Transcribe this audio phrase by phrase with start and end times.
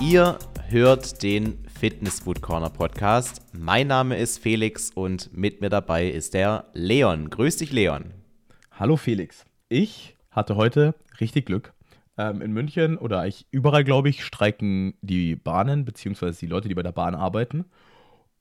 [0.00, 0.38] Ihr
[0.68, 3.42] hört den Fitness Food Corner Podcast.
[3.52, 7.30] Mein Name ist Felix und mit mir dabei ist der Leon.
[7.30, 8.12] Grüß dich, Leon.
[8.72, 9.44] Hallo Felix.
[9.68, 11.72] Ich hatte heute richtig Glück.
[12.18, 16.74] Ähm, in München oder eigentlich überall, glaube ich, streiken die Bahnen, beziehungsweise die Leute, die
[16.74, 17.64] bei der Bahn arbeiten.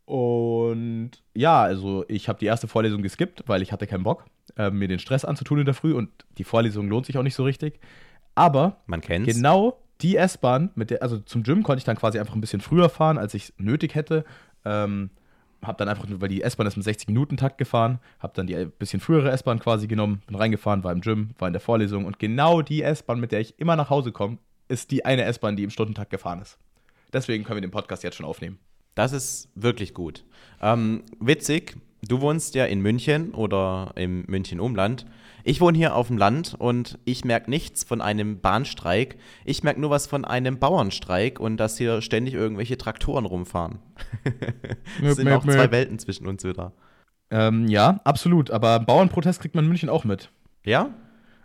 [0.05, 4.25] Und ja, also ich habe die erste Vorlesung geskippt, weil ich hatte keinen Bock,
[4.57, 7.35] äh, mir den Stress anzutun in der Früh und die Vorlesung lohnt sich auch nicht
[7.35, 7.79] so richtig.
[8.35, 9.33] Aber Man kennt's.
[9.33, 12.61] genau die S-Bahn, mit der, also zum Gym konnte ich dann quasi einfach ein bisschen
[12.61, 14.25] früher fahren, als ich nötig hätte.
[14.65, 15.09] Ähm,
[15.63, 18.99] habe dann einfach, weil die S-Bahn ist im 60-Minuten-Takt gefahren, habe dann die ein bisschen
[18.99, 22.61] frühere S-Bahn quasi genommen, bin reingefahren, war im Gym, war in der Vorlesung und genau
[22.61, 24.37] die S-Bahn, mit der ich immer nach Hause komme,
[24.67, 26.57] ist die eine S-Bahn, die im Stundentakt gefahren ist.
[27.13, 28.59] Deswegen können wir den Podcast jetzt schon aufnehmen.
[28.95, 30.23] Das ist wirklich gut.
[30.61, 35.05] Ähm, witzig, du wohnst ja in München oder im München-Umland.
[35.47, 39.19] Ich wohne hier auf dem Land und ich merke nichts von einem Bahnstreik.
[39.45, 43.77] Ich merke nur was von einem Bauernstreik und dass hier ständig irgendwelche Traktoren rumfahren.
[45.03, 45.69] es sind auch zwei.
[45.69, 46.71] Welten zwischen uns wieder.
[47.29, 48.49] Ähm, ja, absolut.
[48.49, 50.31] Aber Bauernprotest kriegt man in München auch mit.
[50.65, 50.89] Ja?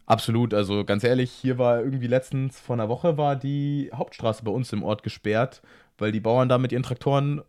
[0.06, 0.54] Absolut.
[0.54, 4.72] Also ganz ehrlich, hier war irgendwie letztens vor einer Woche war die Hauptstraße bei uns
[4.72, 5.60] im Ort gesperrt,
[5.98, 7.42] weil die Bauern da mit ihren Traktoren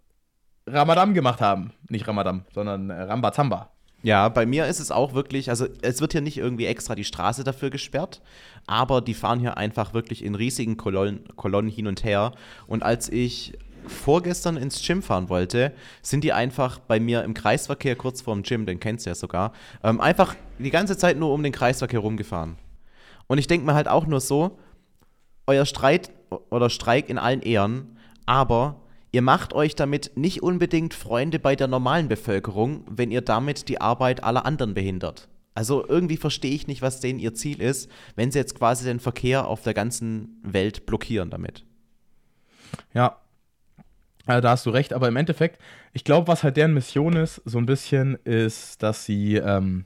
[0.68, 1.72] Ramadan gemacht haben.
[1.88, 3.72] Nicht Ramadan, sondern äh, Rambazamba.
[4.04, 7.04] Ja, bei mir ist es auch wirklich, also es wird hier nicht irgendwie extra die
[7.04, 8.22] Straße dafür gesperrt,
[8.66, 12.32] aber die fahren hier einfach wirklich in riesigen Kolonnen, Kolonnen hin und her.
[12.66, 13.58] Und als ich
[13.88, 18.66] vorgestern ins Gym fahren wollte, sind die einfach bei mir im Kreisverkehr kurz vorm Gym,
[18.66, 22.58] den kennst du ja sogar, ähm, einfach die ganze Zeit nur um den Kreisverkehr rumgefahren.
[23.28, 24.58] Und ich denke mir halt auch nur so,
[25.48, 26.12] euer Streit
[26.50, 28.81] oder Streik in allen Ehren, aber
[29.12, 33.82] ihr macht euch damit nicht unbedingt Freunde bei der normalen Bevölkerung, wenn ihr damit die
[33.82, 35.28] Arbeit aller anderen behindert.
[35.54, 39.00] Also irgendwie verstehe ich nicht, was denen ihr Ziel ist, wenn sie jetzt quasi den
[39.00, 41.66] Verkehr auf der ganzen Welt blockieren damit.
[42.94, 43.18] Ja.
[44.26, 45.60] Also da hast du recht, aber im Endeffekt,
[45.94, 49.86] ich glaube, was halt deren Mission ist, so ein bisschen, ist, dass sie ähm,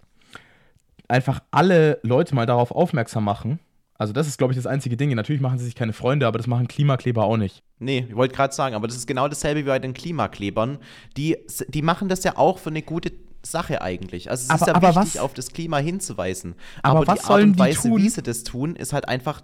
[1.08, 3.59] einfach alle Leute mal darauf aufmerksam machen.
[3.98, 5.14] Also das ist, glaube ich, das einzige Ding.
[5.16, 7.64] Natürlich machen sie sich keine Freunde, aber das machen Klimakleber auch nicht.
[7.80, 10.80] Nee, ich wollte gerade sagen, aber das ist genau dasselbe wie bei den Klimaklebern.
[11.16, 11.38] Die,
[11.70, 14.30] die machen das ja auch für eine gute Sache eigentlich.
[14.30, 16.56] Also es Aber- ist ja aber wichtig, was- auf das Klima hinzuweisen.
[16.84, 18.02] Aber Aber, was die Art sollen und die Weise, tun?
[18.02, 19.42] wie sie das tun, ist halt einfach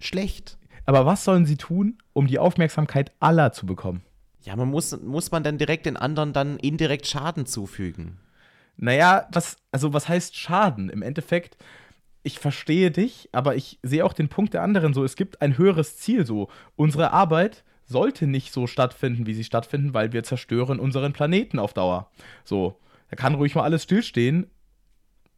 [0.00, 0.58] schlecht.
[0.84, 4.02] Aber was sollen sie tun, um die Aufmerksamkeit aller zu bekommen?
[4.44, 8.18] Ja, man muss, muss man dann direkt den anderen dann indirekt Schaden zufügen.
[8.76, 10.88] Naja, was, also was heißt Schaden?
[10.88, 11.56] Im Endeffekt,
[12.22, 15.04] ich verstehe dich, aber ich sehe auch den Punkt der anderen so.
[15.04, 16.48] Es gibt ein höheres Ziel so.
[16.76, 21.74] Unsere Arbeit sollte nicht so stattfinden, wie sie stattfinden, weil wir zerstören unseren Planeten auf
[21.74, 22.10] Dauer.
[22.44, 22.78] So,
[23.10, 24.46] da kann ruhig mal alles stillstehen.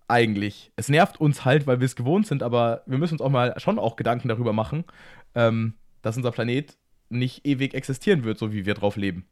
[0.06, 0.70] Eigentlich.
[0.76, 3.58] Es nervt uns halt, weil wir es gewohnt sind, aber wir müssen uns auch mal
[3.58, 4.84] schon auch Gedanken darüber machen,
[5.34, 6.76] ähm, dass unser Planet
[7.08, 9.24] nicht ewig existieren wird, so wie wir drauf leben.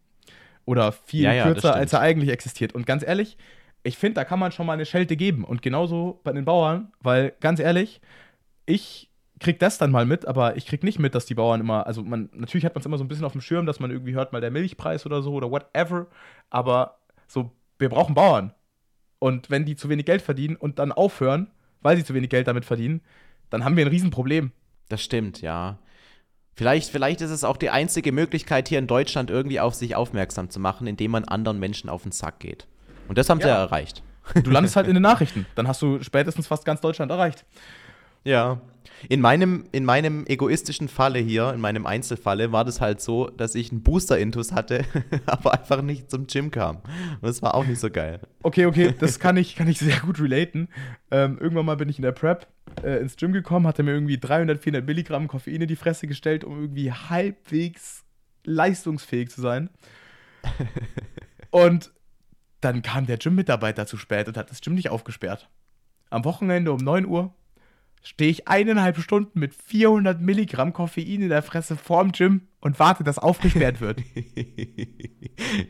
[0.64, 2.74] Oder viel Ja, ja, kürzer, als er eigentlich existiert.
[2.74, 3.36] Und ganz ehrlich,
[3.82, 5.44] ich finde, da kann man schon mal eine Schelte geben.
[5.44, 8.00] Und genauso bei den Bauern, weil ganz ehrlich,
[8.66, 9.10] ich
[9.41, 12.03] krieg das dann mal mit, aber ich krieg nicht mit, dass die Bauern immer, also
[12.03, 14.15] man, natürlich hat man es immer so ein bisschen auf dem Schirm, dass man irgendwie
[14.15, 16.06] hört mal der Milchpreis oder so oder whatever,
[16.48, 18.54] aber so, wir brauchen Bauern.
[19.19, 21.50] Und wenn die zu wenig Geld verdienen und dann aufhören,
[21.81, 23.03] weil sie zu wenig Geld damit verdienen,
[23.50, 24.53] dann haben wir ein Riesenproblem.
[24.88, 25.78] Das stimmt, ja.
[26.54, 30.50] Vielleicht, vielleicht ist es auch die einzige Möglichkeit, hier in Deutschland irgendwie auf sich aufmerksam
[30.50, 32.69] zu machen, indem man anderen Menschen auf den Sack geht.
[33.08, 33.54] Und das haben sie Ja.
[33.54, 34.02] ja erreicht.
[34.44, 35.46] Du landest halt in den Nachrichten.
[35.54, 37.44] Dann hast du spätestens fast ganz Deutschland erreicht.
[38.24, 38.60] Ja.
[39.08, 43.56] In meinem, in meinem egoistischen Falle hier, in meinem Einzelfalle, war das halt so, dass
[43.56, 44.84] ich einen Booster-Intus hatte,
[45.26, 46.76] aber einfach nicht zum Gym kam.
[46.76, 48.20] Und das war auch nicht so geil.
[48.44, 50.69] Okay, okay, das kann ich, kann ich sehr gut relaten.
[51.10, 52.46] Ähm, irgendwann mal bin ich in der Prep
[52.84, 56.44] äh, ins Gym gekommen, hatte mir irgendwie 300, 400 Milligramm Koffein in die Fresse gestellt,
[56.44, 58.04] um irgendwie halbwegs
[58.44, 59.69] leistungsfähig zu sein.
[61.50, 61.90] Und
[62.64, 65.50] dann kam der Gym-Mitarbeiter zu spät und hat das Gym nicht aufgesperrt.
[66.10, 67.34] Am Wochenende um 9 Uhr
[68.02, 73.04] stehe ich eineinhalb Stunden mit 400 Milligramm Koffein in der Fresse vorm Gym und warte,
[73.04, 74.00] dass aufgesperrt wird.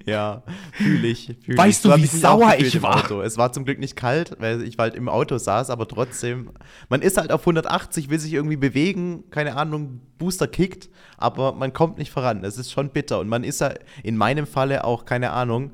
[0.07, 1.37] ja, fühle ich.
[1.45, 1.91] Fühl Weißt ich.
[1.91, 3.11] du, wie sauer ich war?
[3.21, 6.51] Es war zum Glück nicht kalt, weil ich halt im Auto saß, aber trotzdem,
[6.89, 10.89] man ist halt auf 180, will sich irgendwie bewegen, keine Ahnung, Booster kickt,
[11.19, 12.45] aber man kommt nicht voran.
[12.45, 15.73] Es ist schon bitter und man ist ja in meinem Falle auch, keine Ahnung,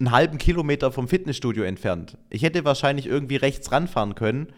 [0.00, 2.18] einen halben Kilometer vom Fitnessstudio entfernt.
[2.30, 4.48] Ich hätte wahrscheinlich irgendwie rechts ranfahren können,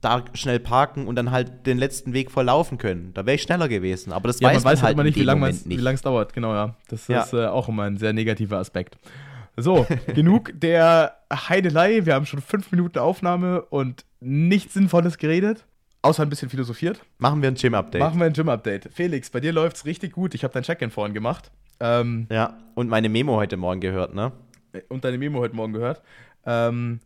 [0.00, 3.12] da schnell parken und dann halt den letzten Weg verlaufen können.
[3.14, 4.12] Da wäre ich schneller gewesen.
[4.12, 5.22] Aber das Ja, weiß man weiß halt immer in nicht, wie
[5.76, 6.32] lange es dauert.
[6.34, 6.74] Genau, ja.
[6.88, 7.22] Das Ja.
[7.22, 8.98] ist äh, auch immer ein sehr negativer Aspekt.
[9.56, 12.04] So, genug der Heidelei.
[12.04, 15.64] Wir haben schon fünf Minuten Aufnahme und nichts Sinnvolles geredet.
[16.02, 17.00] außer ein bisschen philosophiert.
[17.18, 18.00] Machen wir ein Gym-Update.
[18.00, 18.90] Machen wir ein Gym-Update.
[18.92, 20.34] Felix, bei dir läuft es richtig gut.
[20.34, 21.50] Ich habe dein Check-In vorhin gemacht.
[21.80, 24.32] Ähm, ja, und meine Memo heute Morgen gehört, ne?
[24.88, 26.02] Und deine Memo heute Morgen gehört.
[26.46, 27.00] Ähm,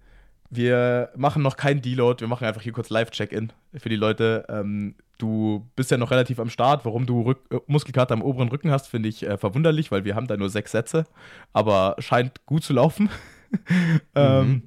[0.50, 4.46] wir machen noch keinen Deload, wir machen einfach hier kurz Live-Check-In für die Leute.
[4.48, 6.84] Ähm, du bist ja noch relativ am Start.
[6.84, 10.14] Warum du Rück äh, Muskelkater am oberen Rücken hast, finde ich äh, verwunderlich, weil wir
[10.14, 11.04] haben da nur sechs Sätze,
[11.52, 13.10] aber scheint gut zu laufen.
[14.14, 14.62] ähm, mhm.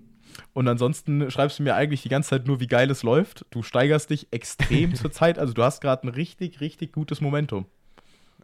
[0.53, 3.45] Und ansonsten schreibst du mir eigentlich die ganze Zeit nur, wie geil es läuft.
[3.49, 5.39] Du steigerst dich extrem zur Zeit.
[5.39, 7.65] Also du hast gerade ein richtig, richtig gutes Momentum.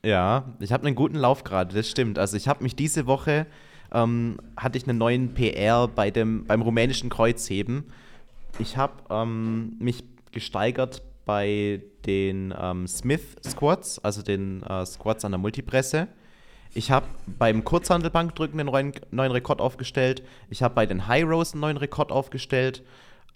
[0.04, 2.19] Ja, ich habe einen guten Lauf gerade, das stimmt.
[2.19, 3.48] Also ich habe mich diese Woche
[3.94, 7.86] ähm, hatte ich einen neuen PR bei dem, beim rumänischen Kreuzheben.
[8.60, 15.31] Ich habe ähm, mich gesteigert bei den ähm, Smith Squats, also den äh, Squats an
[15.31, 16.07] der Multipresse.
[16.74, 20.24] Ich habe beim Kurzhandelbankdrücken einen neuen, neuen Rekord aufgestellt.
[20.50, 22.83] Ich habe bei den High Rows einen neuen Rekord aufgestellt.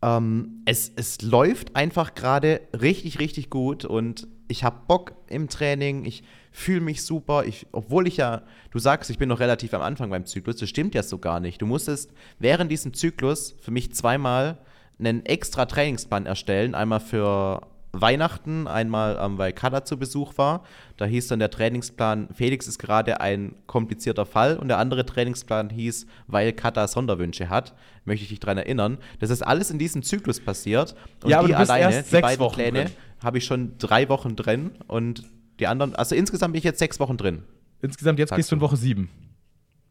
[0.01, 6.06] Ähm, es, es läuft einfach gerade richtig, richtig gut und ich habe Bock im Training.
[6.06, 7.45] Ich fühle mich super.
[7.45, 10.69] Ich, obwohl ich ja, du sagst, ich bin noch relativ am Anfang beim Zyklus, das
[10.69, 11.62] stimmt ja so gar nicht.
[11.62, 14.57] Du musstest während diesem Zyklus für mich zweimal
[15.00, 16.75] einen extra Trainingsplan erstellen.
[16.75, 17.62] Einmal für
[17.94, 20.63] Weihnachten, einmal, ähm, weil Kada zu Besuch war.
[20.98, 24.57] Da hieß dann der Trainingsplan, Felix ist gerade ein komplizierter Fall.
[24.57, 27.74] Und der andere Trainingsplan hieß, weil Kada Sonderwünsche hat.
[28.06, 28.97] Möchte ich dich daran erinnern.
[29.19, 30.95] Das ist alles in diesem Zyklus passiert.
[31.24, 34.71] Und ja, aber die alleine, die beiden Wochen Pläne, habe ich schon drei Wochen drin.
[34.88, 35.24] Und
[35.62, 37.44] die anderen, also insgesamt bin ich jetzt sechs Wochen drin.
[37.81, 39.10] Insgesamt jetzt gehst du in Woche sieben.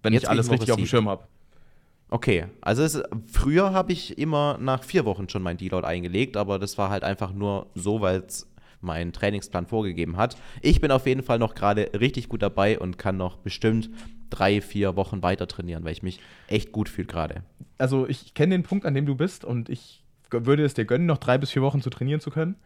[0.02, 1.24] Wenn jetzt ich alles richtig auf dem Schirm habe.
[2.10, 3.00] Okay, also es,
[3.32, 7.04] früher habe ich immer nach vier Wochen schon mein Deload eingelegt, aber das war halt
[7.04, 8.48] einfach nur so, weil es
[8.80, 10.36] mein Trainingsplan vorgegeben hat.
[10.60, 13.90] Ich bin auf jeden Fall noch gerade richtig gut dabei und kann noch bestimmt
[14.28, 16.18] drei, vier Wochen weiter trainieren, weil ich mich
[16.48, 17.42] echt gut fühle gerade.
[17.78, 21.06] Also ich kenne den Punkt, an dem du bist und ich würde es dir gönnen,
[21.06, 22.56] noch drei bis vier Wochen zu trainieren zu können.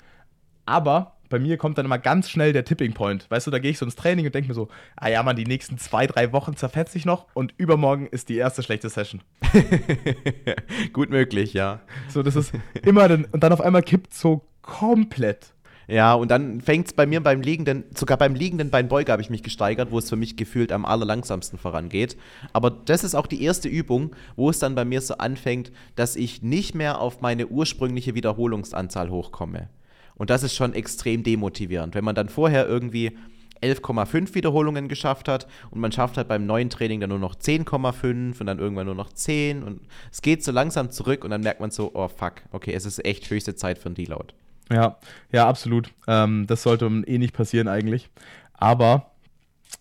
[0.66, 3.30] Aber bei mir kommt dann immer ganz schnell der Tipping Point.
[3.30, 5.36] Weißt du, da gehe ich so ins Training und denke mir so, ah ja, man,
[5.36, 9.20] die nächsten zwei, drei Wochen zerfetze ich noch und übermorgen ist die erste schlechte Session.
[10.92, 11.80] Gut möglich, ja.
[12.08, 12.52] So, das ist
[12.84, 15.54] immer dann, und dann auf einmal kippt so komplett.
[15.86, 19.28] Ja, und dann fängt es bei mir beim liegenden, sogar beim liegenden Beinbeuger habe ich
[19.28, 22.16] mich gesteigert, wo es für mich gefühlt am allerlangsamsten vorangeht.
[22.52, 26.16] Aber das ist auch die erste Übung, wo es dann bei mir so anfängt, dass
[26.16, 29.68] ich nicht mehr auf meine ursprüngliche Wiederholungsanzahl hochkomme.
[30.16, 31.94] Und das ist schon extrem demotivierend.
[31.94, 33.16] Wenn man dann vorher irgendwie
[33.62, 38.40] 11,5 Wiederholungen geschafft hat und man schafft halt beim neuen Training dann nur noch 10,5
[38.40, 39.80] und dann irgendwann nur noch 10 und
[40.12, 43.04] es geht so langsam zurück und dann merkt man so, oh fuck, okay, es ist
[43.04, 44.34] echt höchste Zeit für ein Deload.
[44.70, 44.98] Ja,
[45.32, 45.90] ja, absolut.
[46.06, 48.10] Ähm, das sollte eh nicht passieren eigentlich.
[48.54, 49.10] Aber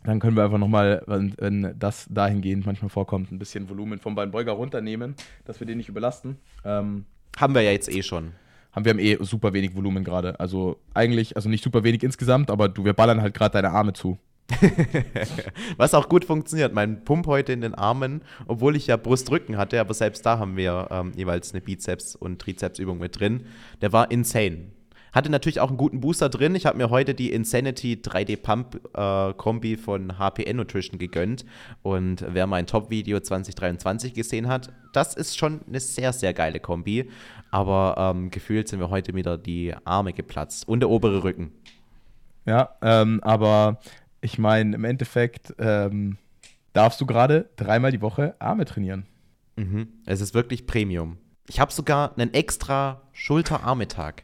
[0.03, 4.15] dann können wir einfach nochmal, wenn, wenn das dahingehend manchmal vorkommt, ein bisschen Volumen vom
[4.15, 5.15] Beinbeuger runternehmen,
[5.45, 6.38] dass wir den nicht überlasten.
[6.65, 7.06] Ähm,
[7.38, 8.33] Haben wir ja jetzt eh schon
[8.74, 10.40] haben wir haben eh super wenig Volumen gerade.
[10.40, 13.94] Also eigentlich, also nicht super wenig insgesamt, aber du, wir ballern halt gerade deine Arme
[13.94, 14.18] zu.
[15.78, 16.74] Was auch gut funktioniert.
[16.74, 20.58] Mein Pump heute in den Armen, obwohl ich ja Brustrücken hatte, aber selbst da haben
[20.58, 23.46] wir ähm, jeweils eine Bizeps- und Trizepsübung mit drin.
[23.81, 24.72] Der war insane.
[25.14, 26.56] Hatte natürlich auch einen guten Booster drin.
[26.56, 31.46] Ich habe mir heute die Insanity 3D Pump äh, Kombi von HPN Nutrition gegönnt.
[31.84, 37.12] Und wer mein Top-Video 2023 gesehen hat, das ist schon eine sehr, sehr geile Kombi.
[37.54, 41.52] Aber ähm, gefühlt sind mir heute wieder die Arme geplatzt und der obere Rücken.
[42.48, 43.80] Ja, ähm, aber
[44.22, 46.18] ich meine, im Endeffekt ähm,
[46.74, 49.06] darfst du gerade dreimal die Woche Arme trainieren.
[49.56, 49.88] Mhm.
[50.07, 51.19] Es ist wirklich Premium.
[51.48, 54.24] Ich habe sogar einen extra Schulter-Arme-Tag.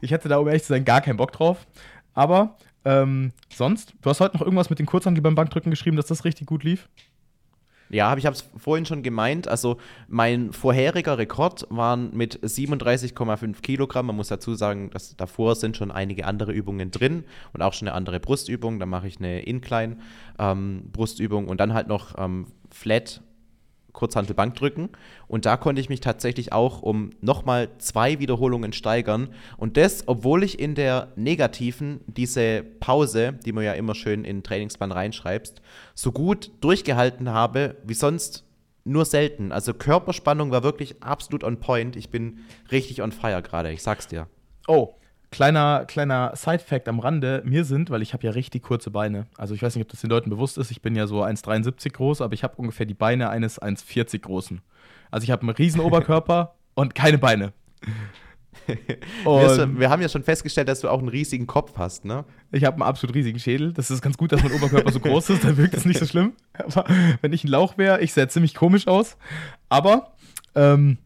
[0.00, 1.66] Ich hätte da, um ehrlich zu sein, gar keinen Bock drauf.
[2.14, 2.56] Aber
[2.86, 6.24] ähm, sonst, du hast heute noch irgendwas mit den Kurzhandel beim Bankdrücken geschrieben, dass das
[6.24, 6.88] richtig gut lief?
[7.94, 9.46] Ja, ich habe es vorhin schon gemeint.
[9.46, 9.76] Also
[10.08, 14.06] mein vorheriger Rekord waren mit 37,5 Kilogramm.
[14.06, 17.22] Man muss dazu sagen, dass davor sind schon einige andere Übungen drin
[17.52, 18.80] und auch schon eine andere Brustübung.
[18.80, 23.20] Da mache ich eine Incline-Brustübung ähm, und dann halt noch ähm, Flat
[23.94, 24.90] Kurzhantel drücken.
[25.26, 29.28] Und da konnte ich mich tatsächlich auch um nochmal zwei Wiederholungen steigern.
[29.56, 34.38] Und das, obwohl ich in der negativen diese Pause, die man ja immer schön in
[34.38, 35.62] den Trainingsplan reinschreibst,
[35.94, 38.44] so gut durchgehalten habe wie sonst
[38.84, 39.50] nur selten.
[39.50, 41.96] Also Körperspannung war wirklich absolut on point.
[41.96, 44.28] Ich bin richtig on fire gerade, ich sag's dir.
[44.68, 44.94] Oh,
[45.34, 49.26] Kleiner, kleiner Side-Fact am Rande: Mir sind, weil ich habe ja richtig kurze Beine.
[49.36, 50.70] Also, ich weiß nicht, ob das den Leuten bewusst ist.
[50.70, 54.60] Ich bin ja so 1,73 groß, aber ich habe ungefähr die Beine eines 1,40 großen.
[55.10, 57.52] Also, ich habe einen riesen Oberkörper und keine Beine.
[59.24, 62.24] Und wir haben ja schon festgestellt, dass du auch einen riesigen Kopf hast, ne?
[62.52, 63.72] Ich habe einen absolut riesigen Schädel.
[63.72, 66.06] Das ist ganz gut, dass mein Oberkörper so groß ist, dann wirkt es nicht so
[66.06, 66.34] schlimm.
[66.52, 66.84] Aber
[67.20, 69.16] wenn ich ein Lauch wäre, ich sähe ziemlich komisch aus.
[69.68, 70.14] Aber
[70.54, 70.98] ähm,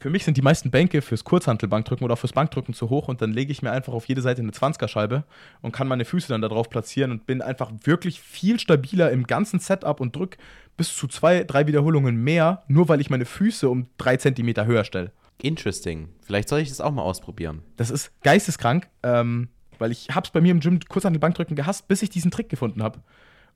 [0.00, 3.20] für mich sind die meisten Bänke fürs Kurzhantelbankdrücken oder auch fürs Bankdrücken zu hoch und
[3.20, 5.24] dann lege ich mir einfach auf jede Seite eine 20er-Scheibe
[5.60, 9.58] und kann meine Füße dann darauf platzieren und bin einfach wirklich viel stabiler im ganzen
[9.58, 10.38] Setup und drücke
[10.76, 14.84] bis zu zwei, drei Wiederholungen mehr, nur weil ich meine Füße um drei Zentimeter höher
[14.84, 15.12] stelle.
[15.42, 16.08] Interesting.
[16.22, 17.62] Vielleicht soll ich das auch mal ausprobieren.
[17.76, 22.10] Das ist geisteskrank, ähm, weil ich hab's bei mir im Gym Kurzhantelbankdrücken gehasst, bis ich
[22.10, 23.00] diesen Trick gefunden habe.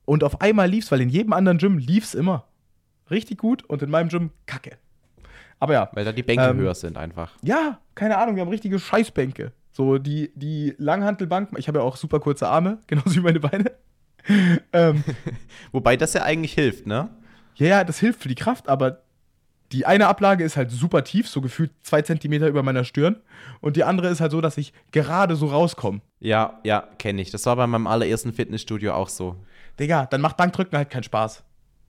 [0.04, 2.46] Und auf einmal lief's, weil in jedem anderen Gym lief's immer.
[3.10, 4.78] Richtig gut und in meinem Gym kacke.
[5.62, 5.88] Aber ja.
[5.92, 7.30] Weil da die Bänke ähm, höher sind einfach.
[7.40, 9.52] Ja, keine Ahnung, wir haben richtige Scheißbänke.
[9.70, 13.70] So die, die Langhantelbank, ich habe ja auch super kurze Arme, genauso wie meine Beine.
[14.72, 15.04] ähm,
[15.72, 17.10] Wobei das ja eigentlich hilft, ne?
[17.54, 19.02] Ja, ja, das hilft für die Kraft, aber
[19.70, 23.20] die eine Ablage ist halt super tief, so gefühlt zwei Zentimeter über meiner Stirn.
[23.60, 26.00] Und die andere ist halt so, dass ich gerade so rauskomme.
[26.18, 27.30] Ja, ja, kenne ich.
[27.30, 29.36] Das war bei meinem allerersten Fitnessstudio auch so.
[29.78, 31.44] Digga, dann macht Bankdrücken halt keinen Spaß.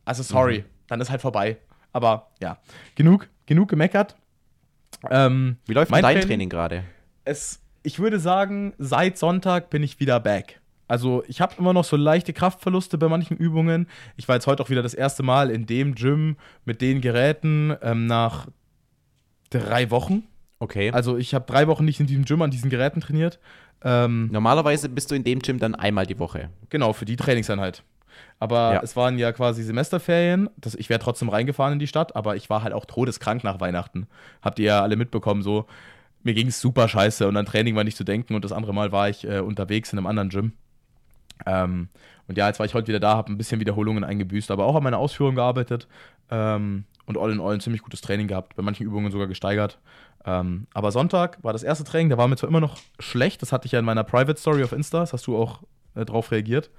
[0.05, 0.65] Also sorry, mhm.
[0.89, 1.57] dann ist halt vorbei.
[1.91, 2.59] Aber ja,
[2.95, 4.15] genug genug gemeckert.
[5.09, 6.83] Ähm, Wie läuft dein Training, Training gerade?
[7.83, 10.61] ich würde sagen, seit Sonntag bin ich wieder back.
[10.87, 13.87] Also ich habe immer noch so leichte Kraftverluste bei manchen Übungen.
[14.15, 17.75] Ich war jetzt heute auch wieder das erste Mal in dem Gym mit den Geräten
[17.81, 18.47] ähm, nach
[19.49, 20.23] drei Wochen.
[20.59, 20.91] Okay.
[20.91, 23.39] Also ich habe drei Wochen nicht in diesem Gym an diesen Geräten trainiert.
[23.83, 26.49] Ähm, Normalerweise bist du in dem Gym dann einmal die Woche.
[26.69, 27.83] Genau, für die Trainingseinheit.
[28.43, 28.81] Aber ja.
[28.83, 30.49] es waren ja quasi Semesterferien.
[30.57, 33.61] Das, ich wäre trotzdem reingefahren in die Stadt, aber ich war halt auch todeskrank nach
[33.61, 34.05] Weihnachten.
[34.41, 35.65] Habt ihr ja alle mitbekommen, so.
[36.23, 38.73] Mir ging es super scheiße und an Training war nicht zu denken und das andere
[38.73, 40.51] Mal war ich äh, unterwegs in einem anderen Gym.
[41.45, 41.87] Ähm,
[42.27, 44.75] und ja, jetzt war ich heute wieder da, habe ein bisschen Wiederholungen eingebüßt, aber auch
[44.75, 45.87] an meiner Ausführung gearbeitet
[46.29, 49.79] ähm, und all in all ein ziemlich gutes Training gehabt, bei manchen Übungen sogar gesteigert.
[50.25, 53.53] Ähm, aber Sonntag war das erste Training, da war mir zwar immer noch schlecht, das
[53.53, 55.61] hatte ich ja in meiner Private Story auf Insta, das hast du auch
[55.95, 56.69] äh, drauf reagiert.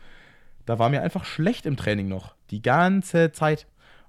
[0.67, 2.35] Da war mir einfach schlecht im Training noch.
[2.51, 3.67] Die ganze Zeit.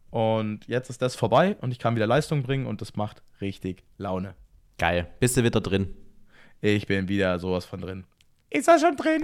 [0.09, 3.83] Und jetzt ist das vorbei und ich kann wieder Leistung bringen und das macht richtig
[3.97, 4.35] Laune.
[4.77, 5.07] Geil.
[5.19, 5.93] Bist du wieder drin?
[6.61, 8.05] Ich bin wieder sowas von drin.
[8.49, 9.23] Ist er schon drin?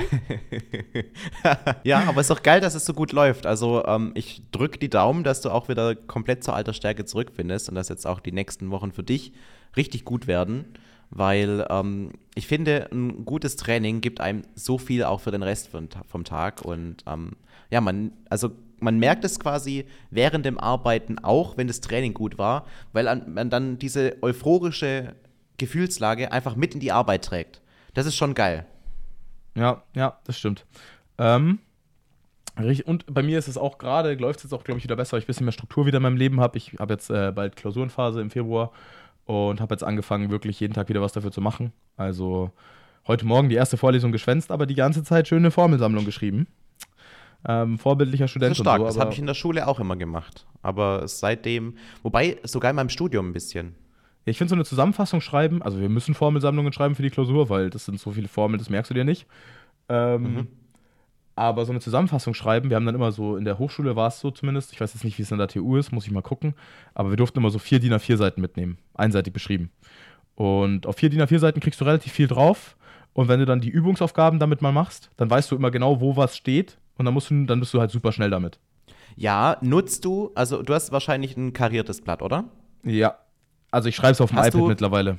[1.83, 3.45] ja, aber es ist doch geil, dass es so gut läuft.
[3.45, 7.69] Also ähm, ich drücke die Daumen, dass du auch wieder komplett zur alter Stärke zurückfindest
[7.69, 9.31] und dass jetzt auch die nächsten Wochen für dich
[9.77, 10.73] richtig gut werden
[11.11, 15.67] weil ähm, ich finde, ein gutes Training gibt einem so viel auch für den Rest
[15.67, 17.33] vom, vom Tag und ähm,
[17.69, 22.37] ja, man, also man merkt es quasi während dem Arbeiten auch, wenn das Training gut
[22.37, 25.15] war, weil man dann diese euphorische
[25.57, 27.61] Gefühlslage einfach mit in die Arbeit trägt.
[27.93, 28.65] Das ist schon geil.
[29.55, 30.65] Ja, ja, das stimmt.
[31.17, 31.59] Ähm,
[32.85, 35.13] und bei mir ist es auch gerade, läuft es jetzt auch, glaube ich, wieder besser,
[35.13, 36.57] weil ich ein bisschen mehr Struktur wieder in meinem Leben habe.
[36.57, 38.71] Ich habe jetzt äh, bald Klausurenphase im Februar
[39.31, 41.71] und habe jetzt angefangen, wirklich jeden Tag wieder was dafür zu machen.
[41.95, 42.51] Also
[43.07, 46.47] heute Morgen die erste Vorlesung geschwänzt, aber die ganze Zeit schöne Formelsammlung geschrieben.
[47.47, 48.51] Ähm, vorbildlicher Student.
[48.51, 50.45] Das ist stark, so, das habe ich in der Schule auch immer gemacht.
[50.61, 53.75] Aber seitdem, wobei sogar in meinem Studium ein bisschen.
[54.25, 57.69] Ich finde so eine Zusammenfassung schreiben, also wir müssen Formelsammlungen schreiben für die Klausur, weil
[57.69, 59.27] das sind so viele Formeln, das merkst du dir nicht.
[59.89, 60.47] Ähm, mhm.
[61.35, 64.19] Aber so eine Zusammenfassung schreiben, wir haben dann immer so, in der Hochschule war es
[64.19, 66.21] so zumindest, ich weiß jetzt nicht, wie es in der TU ist, muss ich mal
[66.21, 66.55] gucken,
[66.93, 69.71] aber wir durften immer so vier DIN A4 Seiten mitnehmen, einseitig beschrieben.
[70.35, 72.75] Und auf vier DIN A4 Seiten kriegst du relativ viel drauf.
[73.13, 76.15] Und wenn du dann die Übungsaufgaben damit mal machst, dann weißt du immer genau, wo
[76.15, 76.77] was steht.
[76.97, 78.59] Und dann, musst du, dann bist du halt super schnell damit.
[79.15, 82.45] Ja, nutzt du, also du hast wahrscheinlich ein kariertes Blatt, oder?
[82.83, 83.17] Ja.
[83.69, 85.17] Also ich schreibe es auf dem hast iPad mittlerweile.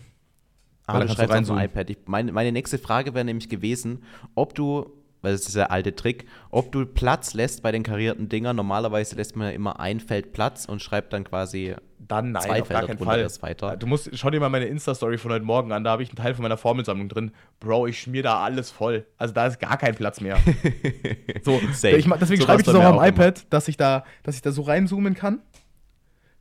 [0.87, 1.91] Ah, du schreibst auf dem iPad.
[1.91, 4.03] Ich, meine, meine nächste Frage wäre nämlich gewesen,
[4.35, 4.91] ob du
[5.23, 8.57] weil das ist der alte Trick, ob du Platz lässt bei den karierten Dingern.
[8.57, 12.65] Normalerweise lässt man ja immer ein Feld Platz und schreibt dann quasi dann nein, zwei
[12.65, 13.77] Felder drunter erst weiter.
[13.77, 16.17] Du musst, schau dir mal meine Insta-Story von heute Morgen an, da habe ich einen
[16.17, 17.33] Teil von meiner Formelsammlung drin.
[17.61, 19.07] Bro, ich schmier da alles voll.
[19.17, 20.37] Also da ist gar kein Platz mehr.
[21.43, 23.47] so, ich, deswegen so schreibe ich das auch am iPad, immer.
[23.51, 25.41] dass ich, da, dass ich da so reinzoomen kann,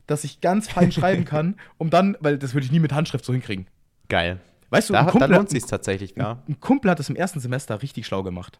[0.06, 3.24] dass ich ganz fein schreiben kann, um dann, weil das würde ich nie mit Handschrift
[3.24, 3.66] so hinkriegen.
[4.08, 4.40] Geil.
[4.70, 6.42] Weißt du, da, Kumpel, da lohnt sich tatsächlich, ja.
[6.48, 8.58] Ein Kumpel hat es im ersten Semester richtig schlau gemacht.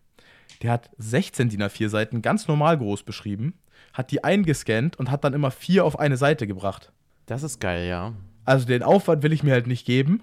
[0.61, 3.55] Der hat 16 DIN A4 Seiten ganz normal groß beschrieben,
[3.93, 6.93] hat die eingescannt und hat dann immer vier auf eine Seite gebracht.
[7.27, 8.13] Das ist geil, ja.
[8.45, 10.23] Also den Aufwand will ich mir halt nicht geben,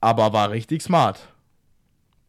[0.00, 1.28] aber war richtig smart.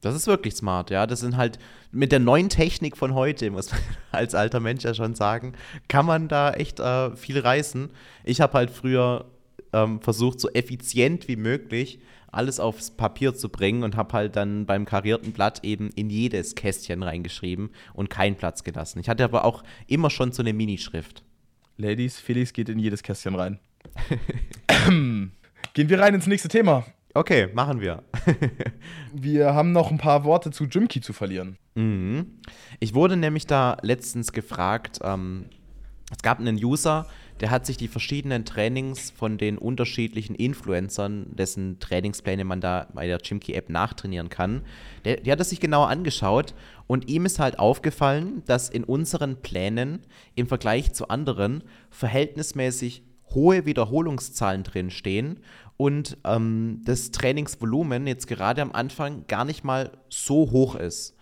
[0.02, 1.08] Das ist wirklich smart, ja.
[1.08, 1.58] Das sind halt
[1.92, 5.54] mit der neuen Technik von heute, muss man als alter Mensch ja schon sagen,
[5.88, 7.90] kann man da echt äh, viel reißen.
[8.24, 9.26] Ich habe halt früher
[9.74, 12.00] ähm, versucht, so effizient wie möglich
[12.36, 16.56] alles aufs Papier zu bringen und habe halt dann beim karierten Blatt eben in jedes
[16.56, 19.00] Kästchen reingeschrieben und keinen Platz gelassen.
[19.00, 21.24] Ich hatte aber auch immer schon so eine Minischrift.
[21.78, 23.60] Ladies, Felix geht in jedes Kästchen rein.
[24.88, 26.86] Gehen wir rein ins nächste Thema.
[27.14, 28.04] Okay, machen wir.
[29.14, 31.58] wir haben noch ein paar Worte zu Jimkey zu verlieren.
[31.76, 32.40] Mhm.
[32.80, 35.46] Ich wurde nämlich da letztens gefragt, ähm,
[36.12, 37.08] es gab einen User,
[37.42, 43.08] der hat sich die verschiedenen Trainings von den unterschiedlichen Influencern, dessen Trainingspläne man da bei
[43.08, 44.62] der Chimkey-App nachtrainieren kann,
[45.04, 46.54] der, der hat es sich genauer angeschaut
[46.88, 50.00] und ihm ist halt aufgefallen, dass in unseren Plänen
[50.36, 55.40] im Vergleich zu anderen verhältnismäßig hohe Wiederholungszahlen drin stehen
[55.78, 61.16] und ähm, das Trainingsvolumen jetzt gerade am Anfang gar nicht mal so hoch ist.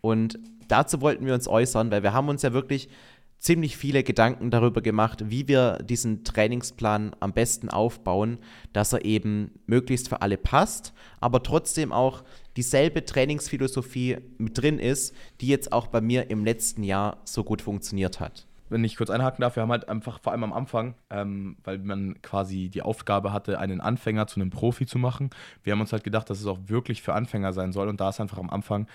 [0.00, 2.88] Und dazu wollten wir uns äußern, weil wir haben uns ja wirklich
[3.40, 8.38] ziemlich viele Gedanken darüber gemacht, wie wir diesen Trainingsplan am besten aufbauen,
[8.72, 12.22] dass er eben möglichst für alle passt, aber trotzdem auch
[12.56, 17.62] dieselbe Trainingsphilosophie mit drin ist, die jetzt auch bei mir im letzten Jahr so gut
[17.62, 20.94] funktioniert hat wenn ich kurz einhaken darf, wir haben halt einfach vor allem am Anfang,
[21.10, 25.30] ähm, weil man quasi die Aufgabe hatte, einen Anfänger zu einem Profi zu machen.
[25.64, 28.08] Wir haben uns halt gedacht, dass es auch wirklich für Anfänger sein soll und da
[28.08, 28.86] ist einfach am Anfang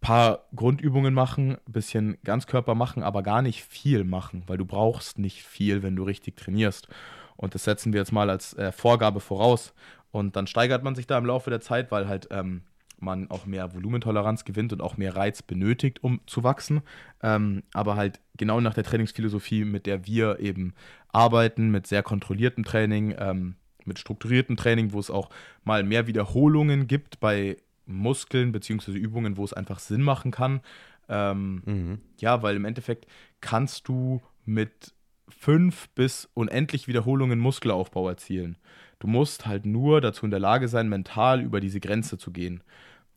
[0.00, 5.42] paar Grundübungen machen, bisschen Ganzkörper machen, aber gar nicht viel machen, weil du brauchst nicht
[5.42, 6.88] viel, wenn du richtig trainierst.
[7.36, 9.72] Und das setzen wir jetzt mal als äh, Vorgabe voraus.
[10.10, 12.62] Und dann steigert man sich da im Laufe der Zeit, weil halt ähm,
[13.00, 16.82] man auch mehr Volumentoleranz gewinnt und auch mehr Reiz benötigt, um zu wachsen.
[17.22, 20.74] Ähm, aber halt genau nach der Trainingsphilosophie, mit der wir eben
[21.12, 25.30] arbeiten, mit sehr kontrolliertem Training, ähm, mit strukturiertem Training, wo es auch
[25.64, 27.56] mal mehr Wiederholungen gibt bei
[27.88, 28.92] Muskeln bzw.
[28.92, 30.60] Übungen, wo es einfach Sinn machen kann.
[31.08, 32.00] Ähm, mhm.
[32.18, 33.06] Ja, weil im Endeffekt
[33.40, 34.94] kannst du mit
[35.28, 38.56] fünf bis unendlich Wiederholungen Muskelaufbau erzielen.
[38.98, 42.62] Du musst halt nur dazu in der Lage sein, mental über diese Grenze zu gehen.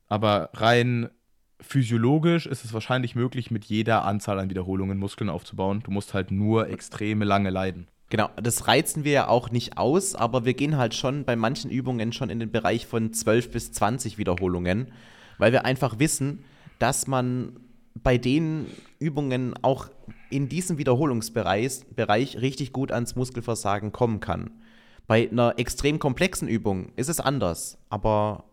[0.07, 1.09] Aber rein
[1.59, 5.81] physiologisch ist es wahrscheinlich möglich, mit jeder Anzahl an Wiederholungen Muskeln aufzubauen.
[5.83, 7.87] Du musst halt nur extreme lange leiden.
[8.11, 11.71] Genau, das reizen wir ja auch nicht aus, aber wir gehen halt schon bei manchen
[11.71, 14.91] Übungen schon in den Bereich von 12 bis 20 Wiederholungen,
[15.37, 16.43] weil wir einfach wissen,
[16.77, 17.61] dass man
[17.95, 18.67] bei den
[18.99, 19.87] Übungen auch
[20.29, 24.51] in diesem Wiederholungsbereich Bereich richtig gut ans Muskelversagen kommen kann.
[25.07, 28.43] Bei einer extrem komplexen Übung ist es anders, aber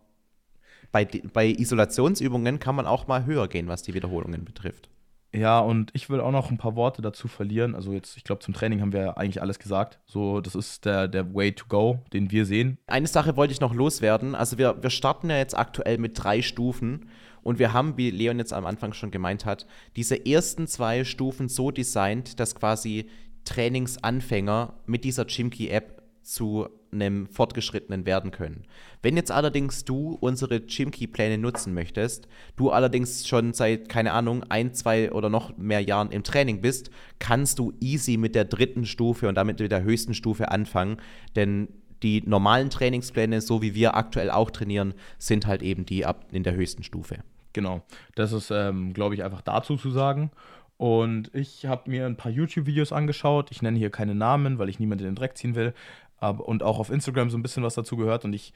[0.93, 4.89] bei, bei Isolationsübungen kann man auch mal höher gehen, was die Wiederholungen betrifft.
[5.31, 7.75] Ja, und ich will auch noch ein paar Worte dazu verlieren.
[7.75, 9.99] Also jetzt, ich glaube, zum Training haben wir eigentlich alles gesagt.
[10.05, 12.77] So, das ist der, der Way to go, den wir sehen.
[12.87, 14.33] Eine Sache wollte ich noch loswerden.
[14.33, 17.09] Also wir, wir starten ja jetzt aktuell mit drei Stufen
[17.43, 21.47] und wir haben, wie Leon jetzt am Anfang schon gemeint hat, diese ersten zwei Stufen
[21.47, 23.07] so designt, dass quasi
[23.45, 28.63] Trainingsanfänger mit dieser Chimkey-App zu einem Fortgeschrittenen werden können.
[29.01, 34.73] Wenn jetzt allerdings du unsere Chimkey-Pläne nutzen möchtest, du allerdings schon seit, keine Ahnung, ein,
[34.73, 39.27] zwei oder noch mehr Jahren im Training bist, kannst du easy mit der dritten Stufe
[39.27, 40.97] und damit mit der höchsten Stufe anfangen,
[41.35, 41.69] denn
[42.03, 46.43] die normalen Trainingspläne, so wie wir aktuell auch trainieren, sind halt eben die ab in
[46.43, 47.17] der höchsten Stufe.
[47.53, 47.81] Genau,
[48.15, 50.31] das ist, ähm, glaube ich, einfach dazu zu sagen.
[50.77, 53.49] Und ich habe mir ein paar YouTube-Videos angeschaut.
[53.51, 55.73] Ich nenne hier keine Namen, weil ich niemanden in den Dreck ziehen will
[56.19, 58.25] aber, und auch auf Instagram so ein bisschen was dazu gehört.
[58.25, 58.53] Und ich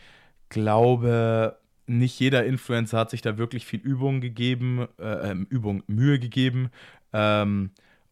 [0.49, 6.19] glaube, nicht jeder Influencer hat sich da wirklich viel Übung gegeben, äh, ähm, Übung, Mühe
[6.19, 6.69] gegeben
[7.12, 7.71] ähm,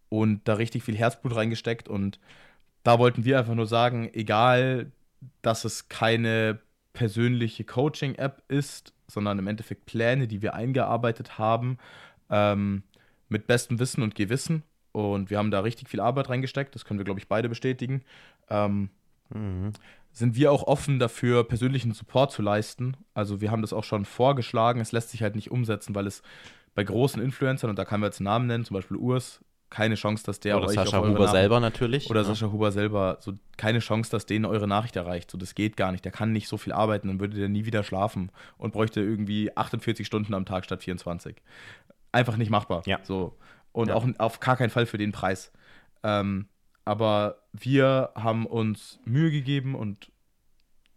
[0.10, 1.88] und da richtig viel Herzblut reingesteckt.
[1.88, 2.20] Und
[2.84, 4.92] da wollten wir einfach nur sagen, egal,
[5.42, 6.60] dass es keine
[6.94, 11.78] persönliche Coaching-App ist, sondern im Endeffekt Pläne, die wir eingearbeitet haben,
[12.30, 12.84] ähm,
[13.30, 14.64] mit bestem Wissen und Gewissen.
[14.92, 18.02] Und wir haben da richtig viel Arbeit reingesteckt, das können wir, glaube ich, beide bestätigen.
[18.50, 18.90] Ähm,
[19.34, 19.74] Mhm.
[20.14, 22.98] Sind wir auch offen dafür, persönlichen Support zu leisten?
[23.14, 24.82] Also, wir haben das auch schon vorgeschlagen.
[24.82, 26.22] Es lässt sich halt nicht umsetzen, weil es
[26.76, 29.42] bei großen Influencern, und da kann man jetzt einen Namen nennen, zum Beispiel Urs,
[29.72, 32.10] keine Chance, dass der oder euch Sascha Huber Nach selber natürlich.
[32.10, 32.28] Oder ja.
[32.28, 35.32] Sascha Huber selber, so keine Chance, dass denen eure Nachricht erreicht.
[35.32, 36.04] So, das geht gar nicht.
[36.04, 39.56] Der kann nicht so viel arbeiten, dann würde der nie wieder schlafen und bräuchte irgendwie
[39.56, 41.42] 48 Stunden am Tag statt 24.
[42.12, 42.84] Einfach nicht machbar.
[42.86, 43.00] Ja.
[43.04, 43.38] So.
[43.72, 43.96] Und ja.
[43.96, 45.54] auch auf gar keinen Fall für den Preis.
[46.04, 46.48] Ähm,
[46.92, 50.12] aber wir haben uns Mühe gegeben und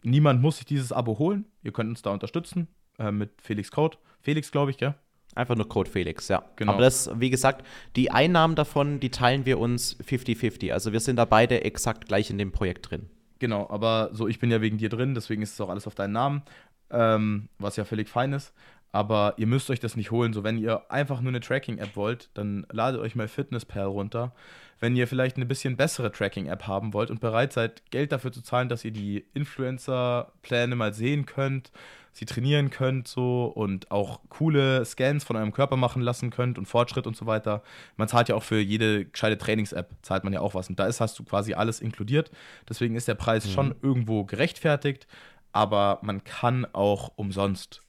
[0.03, 1.45] niemand muss sich dieses Abo holen.
[1.63, 2.67] Ihr könnt uns da unterstützen
[2.99, 3.97] äh, mit Felix Code.
[4.21, 4.97] Felix, glaube ich, gell?
[5.37, 6.45] Einfach nur Code Felix, ja.
[6.57, 6.73] Genau.
[6.73, 10.73] Aber das, wie gesagt, die Einnahmen davon, die teilen wir uns 50-50.
[10.73, 13.09] Also wir sind da beide exakt gleich in dem Projekt drin.
[13.39, 15.95] Genau, aber so, ich bin ja wegen dir drin, deswegen ist es auch alles auf
[15.95, 16.43] deinen Namen,
[16.91, 18.53] ähm, was ja völlig fein ist.
[18.95, 20.33] Aber ihr müsst euch das nicht holen.
[20.33, 24.31] So, wenn ihr einfach nur eine Tracking-App wollt, dann ladet euch mal FitnessPal runter.
[24.79, 28.41] Wenn ihr vielleicht eine bisschen bessere Tracking-App haben wollt und bereit seid, Geld dafür zu
[28.41, 31.73] zahlen, dass ihr die Influencer-Pläne mal sehen könnt,
[32.13, 36.67] sie trainieren könnt so und auch coole Scans von eurem Körper machen lassen könnt und
[36.67, 37.65] Fortschritt und so weiter.
[37.97, 40.69] Man zahlt ja auch für jede gescheite Trainings-App, zahlt man ja auch was.
[40.69, 42.31] Und da ist, hast du quasi alles inkludiert.
[42.69, 43.51] Deswegen ist der Preis mhm.
[43.51, 45.09] schon irgendwo gerechtfertigt,
[45.51, 47.85] aber man kann auch umsonst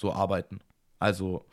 [0.00, 0.60] so arbeiten.
[0.98, 1.46] Also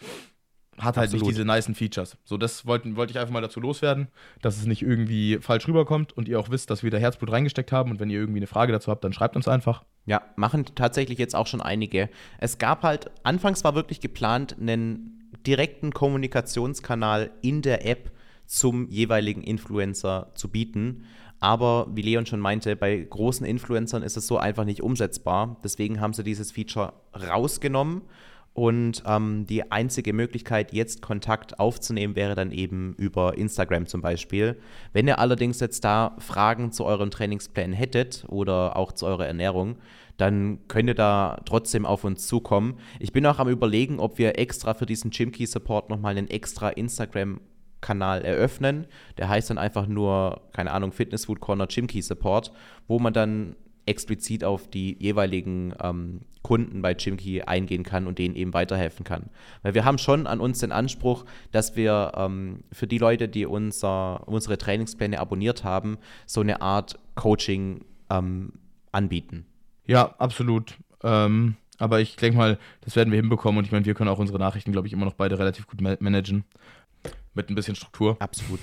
[0.77, 1.25] hat halt Absolut.
[1.25, 2.17] nicht diese nicen Features.
[2.23, 4.09] So, das wollte ich einfach mal dazu loswerden,
[4.41, 7.71] dass es nicht irgendwie falsch rüberkommt und ihr auch wisst, dass wir da Herzblut reingesteckt
[7.71, 9.83] haben und wenn ihr irgendwie eine Frage dazu habt, dann schreibt uns einfach.
[10.05, 12.09] Ja, machen tatsächlich jetzt auch schon einige.
[12.37, 18.11] Es gab halt, anfangs war wirklich geplant, einen direkten Kommunikationskanal in der App
[18.45, 21.05] zum jeweiligen Influencer zu bieten.
[21.39, 25.57] Aber wie Leon schon meinte, bei großen Influencern ist es so einfach nicht umsetzbar.
[25.63, 28.01] Deswegen haben sie dieses Feature rausgenommen.
[28.57, 34.57] Und ähm, die einzige Möglichkeit, jetzt Kontakt aufzunehmen, wäre dann eben über Instagram zum Beispiel.
[34.93, 39.75] Wenn ihr allerdings jetzt da Fragen zu euren Trainingsplänen hättet oder auch zu eurer Ernährung,
[40.17, 42.79] dann könnt ihr da trotzdem auf uns zukommen.
[42.99, 46.69] Ich bin auch am Überlegen, ob wir extra für diesen Gymkey Support nochmal einen extra
[46.69, 48.87] Instagram-Kanal eröffnen.
[49.19, 52.51] Der heißt dann einfach nur, keine Ahnung, Fitness Food Corner Gymkey Support,
[52.87, 53.55] wo man dann
[53.87, 59.29] explizit auf die jeweiligen ähm, Kunden bei Chimkey eingehen kann und denen eben weiterhelfen kann.
[59.63, 63.45] Weil wir haben schon an uns den Anspruch, dass wir ähm, für die Leute, die
[63.45, 68.53] unser, unsere Trainingspläne abonniert haben, so eine Art Coaching ähm,
[68.91, 69.45] anbieten.
[69.85, 70.77] Ja, absolut.
[71.03, 74.19] Ähm, aber ich denke mal, das werden wir hinbekommen und ich meine, wir können auch
[74.19, 76.43] unsere Nachrichten, glaube ich, immer noch beide relativ gut ma managen.
[77.33, 78.17] Mit ein bisschen Struktur.
[78.19, 78.61] Absolut.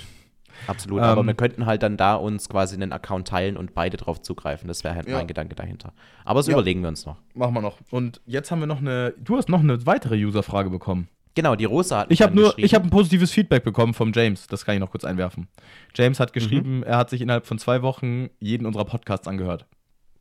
[0.66, 0.98] Absolut.
[1.00, 4.20] Ähm, Aber wir könnten halt dann da uns quasi einen Account teilen und beide drauf
[4.22, 4.68] zugreifen.
[4.68, 5.16] Das wäre halt Ja.
[5.18, 5.92] mein Gedanke dahinter.
[6.24, 6.52] Aber das Ja.
[6.54, 7.16] überlegen wir uns noch.
[7.34, 7.78] Machen wir noch.
[7.90, 9.14] Und jetzt haben wir noch eine.
[9.22, 11.08] Du hast noch eine weitere User-Frage bekommen.
[11.36, 14.46] Genau, die Rosa hat Ich habe nur, ich habe ein positives Feedback bekommen vom James.
[14.46, 15.48] Das kann ich noch kurz einwerfen.
[15.96, 19.66] James hat geschrieben, er hat sich innerhalb von zwei Wochen jeden unserer Podcasts angehört.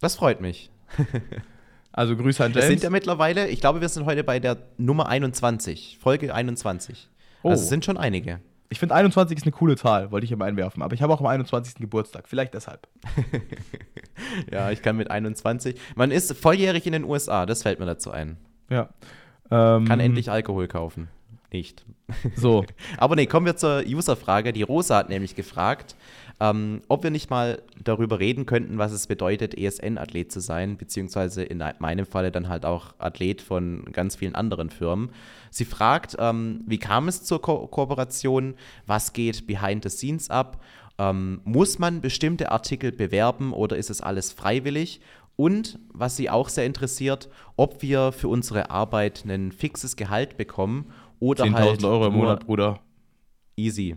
[0.02, 0.72] Das freut mich.
[1.96, 2.72] Also Grüße an Wir James.
[2.74, 7.08] sind ja mittlerweile, ich glaube, wir sind heute bei der Nummer 21, Folge 21.
[7.44, 7.50] Oh.
[7.50, 8.40] Also es sind schon einige.
[8.74, 10.82] Ich finde 21 ist eine coole Zahl, wollte ich immer einwerfen.
[10.82, 11.76] Aber ich habe auch am 21.
[11.76, 12.28] Geburtstag.
[12.28, 12.88] Vielleicht deshalb.
[14.52, 15.80] Ja, ich kann mit 21.
[15.96, 18.38] Man ist volljährig in den USA, das fällt mir dazu ein.
[18.70, 18.90] Ja.
[19.52, 21.10] Ähm, Kann endlich Alkohol kaufen.
[21.52, 21.86] Nicht.
[22.36, 22.66] So.
[22.98, 24.54] Aber nee, kommen wir zur User-Frage.
[24.54, 25.96] Die Rosa hat nämlich gefragt,
[26.44, 31.42] ähm, ob wir nicht mal darüber reden könnten, was es bedeutet, ESN-Athlet zu sein, beziehungsweise
[31.42, 35.12] in meinem Falle dann halt auch Athlet von ganz vielen anderen Firmen.
[35.52, 40.62] Sie fragt, ähm, wie kam es zur Ko Kooperation, was geht behind the scenes ab,
[40.98, 45.00] ähm, muss man bestimmte Artikel bewerben oder ist es alles freiwillig?
[45.38, 50.92] Und was sie auch sehr interessiert, ob wir für unsere Arbeit ein fixes Gehalt bekommen
[51.22, 52.82] oder 10.000 halt Euro im Monat, Bruder.
[53.56, 53.96] Easy.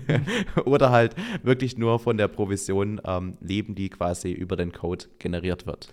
[0.64, 5.66] Oder halt wirklich nur von der Provision ähm, leben, die quasi über den Code generiert
[5.66, 5.88] wird.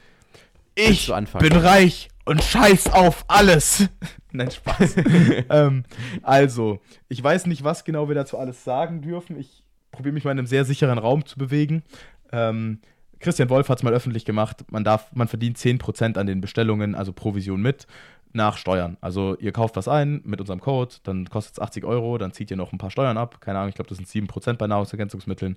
[0.76, 3.88] Ich bin reich und scheiß auf alles.
[4.32, 4.96] Nein, Spaß.
[5.50, 5.84] ähm,
[6.24, 9.38] also, ich weiß nicht, was genau wir dazu alles sagen dürfen.
[9.40, 11.84] Ich probiere mich mal in einem sehr sicheren Raum zu bewegen.
[12.32, 12.80] Ähm,
[13.20, 14.66] Christian Wolf hat es mal öffentlich gemacht.
[14.72, 17.88] Man, darf, man verdient 10% an den Bestellungen, also Provision mit,
[18.34, 18.98] nach Steuern.
[19.00, 22.52] Also ihr kauft was ein mit unserem Code, dann kostet es 80 Euro, dann zieht
[22.52, 23.40] ihr noch ein paar Steuern ab.
[23.42, 25.56] Keine Ahnung, ich glaube, das sind 7% bei Nahrungsergänzungsmitteln.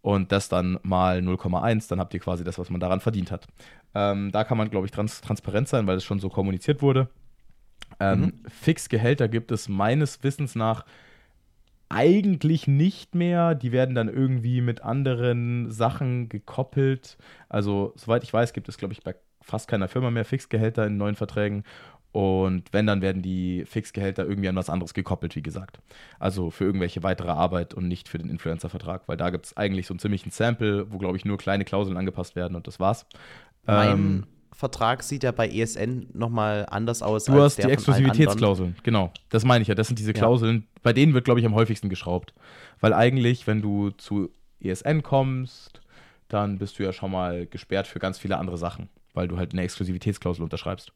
[0.00, 3.48] Und das dann mal 0,1, dann habt ihr quasi das, was man daran verdient hat.
[3.94, 7.08] Ähm, da kann man, glaube ich, trans transparent sein, weil es schon so kommuniziert wurde.
[7.98, 10.84] Ähm, Fixgehälter gibt es meines Wissens nach
[11.88, 13.54] eigentlich nicht mehr.
[13.54, 17.16] Die werden dann irgendwie mit anderen Sachen gekoppelt.
[17.48, 20.96] Also, soweit ich weiß, gibt es, glaube ich, bei fast keiner Firma mehr Fixgehälter in
[20.96, 21.64] neuen Verträgen.
[22.18, 25.78] Und wenn, dann werden die Fixgehälter irgendwie an was anderes gekoppelt, wie gesagt.
[26.18, 29.86] Also für irgendwelche weitere Arbeit und nicht für den Influencer-Vertrag, weil da gibt es eigentlich
[29.86, 33.06] so einen ziemlichen Sample, wo, glaube ich, nur kleine Klauseln angepasst werden und das war's.
[33.66, 37.72] Mein Ähm, Vertrag sieht ja bei ESN nochmal anders aus Du als hast der die.
[37.74, 39.12] Exklusivitätsklauseln, genau.
[39.28, 39.76] Das meine ich ja.
[39.76, 40.18] Das sind diese Ja.
[40.18, 42.34] Klauseln, bei denen wird, glaube ich, am häufigsten geschraubt.
[42.80, 45.82] Weil eigentlich, wenn du zu ESN kommst,
[46.26, 49.52] dann bist du ja schon mal gesperrt für ganz viele andere Sachen, weil du halt
[49.52, 50.92] eine Exklusivitätsklausel unterschreibst.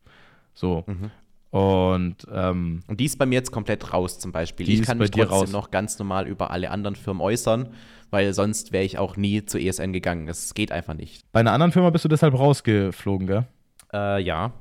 [0.54, 0.84] So.
[0.86, 1.10] Mhm.
[1.50, 4.68] Und ähm, Und die ist bei mir jetzt komplett raus zum Beispiel.
[4.68, 5.52] Ich kann mich trotzdem raus.
[5.52, 7.68] noch ganz normal über alle anderen Firmen äußern,
[8.10, 10.26] weil sonst wäre ich auch nie zu ESN gegangen.
[10.26, 11.30] Das geht einfach nicht.
[11.32, 13.44] bei einer anderen Firma bist du deshalb rausgeflogen, gell?
[13.92, 14.52] Äh, ja.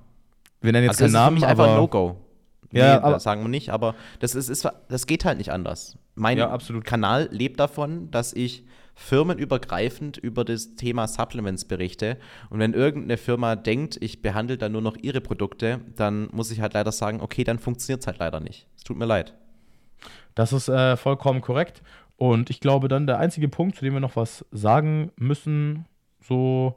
[0.60, 2.18] Wir nennen jetzt also das keinen ist für Namen, mich einfach ein aber No-Go.
[2.74, 5.98] Ja, nee, aber- sagen wir nicht, aber das, ist, ist, das geht halt nicht anders.
[6.16, 6.84] Mein Ja, absolut.
[6.84, 12.18] Kanal lebt davon, dass ich firmenübergreifend über das Thema Supplements berichte.
[12.50, 16.62] Und wenn irgendeine Firma denkt, ich behandle da nur noch ihre Produkte, dann muss ich
[16.62, 18.68] halt leider sagen, okay, dann funktioniert es halt leider nicht.
[18.78, 19.34] Es tut mir leid.
[20.36, 21.82] Das ist äh, vollkommen korrekt.
[22.18, 25.86] Und ich glaube dann, der einzige Punkt, zu dem wir noch was sagen müssen,
[26.22, 26.76] so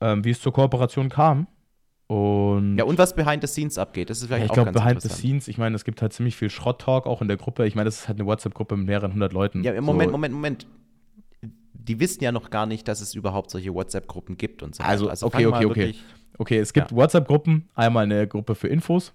[0.00, 1.48] ähm, wie es zur Kooperation kam.
[2.06, 4.72] Und Ja, und was behind the scenes abgeht, das ist Ja, vielleicht ich auch glaube,
[4.72, 7.36] ganz behind the scenes, ich meine, es gibt halt ziemlich viel Schrott-Talk auch in der
[7.36, 7.66] Gruppe.
[7.66, 9.64] Ich meine, das ist halt eine WhatsApp-Gruppe mit mehreren hundert Leuten.
[9.64, 10.66] Ja, Moment, so, Moment, Moment.
[11.74, 15.06] Die wissen ja noch gar nicht, dass es überhaupt solche WhatsApp-Gruppen gibt und so Also,
[15.08, 15.26] weiter.
[15.26, 15.94] okay, okay, okay.
[16.38, 17.68] Okay, es gibt WhatsApp-Gruppen.
[17.74, 19.12] Einmal eine Gruppe für Infos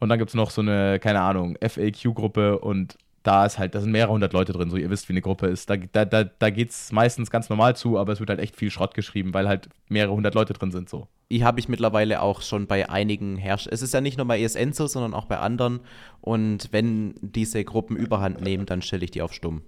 [0.00, 3.80] Und dann gibt es noch so eine, keine Ahnung, FAQ-Gruppe und da ist halt, da
[3.80, 5.68] sind mehrere hundert Leute drin, so ihr wisst, wie eine Gruppe ist.
[5.68, 8.56] Da, da, da, da geht es meistens ganz normal zu, aber es wird halt echt
[8.56, 11.08] viel Schrott geschrieben, weil halt mehrere hundert Leute drin sind so.
[11.30, 13.72] Die habe ich mittlerweile auch schon bei einigen Herrschern.
[13.72, 15.80] Es ist ja nicht nur bei ESN so, sondern auch bei anderen.
[16.22, 19.62] Und wenn diese Gruppen überhand nehmen, dann stelle ich die auf stumm.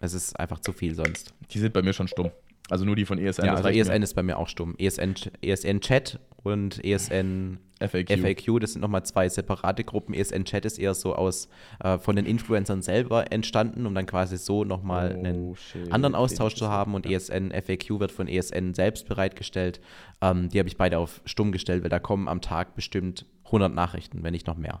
[0.00, 1.34] Es ist einfach zu viel sonst.
[1.50, 2.30] Die sind bei mir schon stumm.
[2.70, 3.44] Also nur die von ESN.
[3.44, 4.04] Ja, also ESN mir.
[4.04, 4.74] ist bei mir auch stumm.
[4.78, 8.20] ESN, ESN Chat und ESN FAQ.
[8.20, 10.14] FAQ, das sind nochmal zwei separate Gruppen.
[10.14, 11.48] ESN Chat ist eher so aus
[11.80, 15.92] äh, von den Influencern selber entstanden, um dann quasi so nochmal oh, einen shit.
[15.92, 16.94] anderen Austausch zu haben.
[16.94, 19.80] Und ESN FAQ wird von ESN selbst bereitgestellt.
[20.22, 23.74] Ähm, die habe ich beide auf stumm gestellt, weil da kommen am Tag bestimmt 100
[23.74, 24.80] Nachrichten, wenn nicht noch mehr.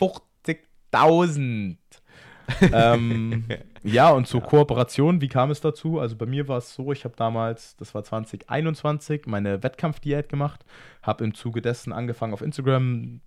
[0.00, 1.76] 50.000!
[2.72, 3.44] Ähm,
[3.82, 4.46] ja, und zur ja.
[4.46, 5.98] Kooperation, wie kam es dazu?
[6.00, 10.64] Also bei mir war es so, ich habe damals, das war 2021, meine Wettkampfdiät gemacht,
[11.02, 13.20] habe im Zuge dessen angefangen auf Instagram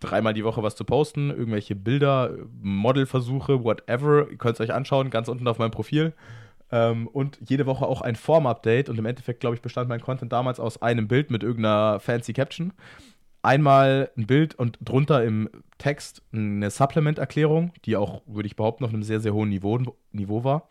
[0.00, 5.10] dreimal die Woche was zu posten, irgendwelche Bilder, Modelversuche, whatever, ihr könnt es euch anschauen,
[5.10, 6.14] ganz unten auf meinem Profil.
[6.72, 10.32] Ähm, und jede Woche auch ein Form-Update und im Endeffekt, glaube ich, bestand mein Content
[10.32, 12.72] damals aus einem Bild mit irgendeiner fancy Caption
[13.42, 15.48] einmal ein Bild und drunter im
[15.78, 19.78] Text eine Supplement-Erklärung, die auch, würde ich behaupten, auf einem sehr, sehr hohen Niveau,
[20.12, 20.68] Niveau war.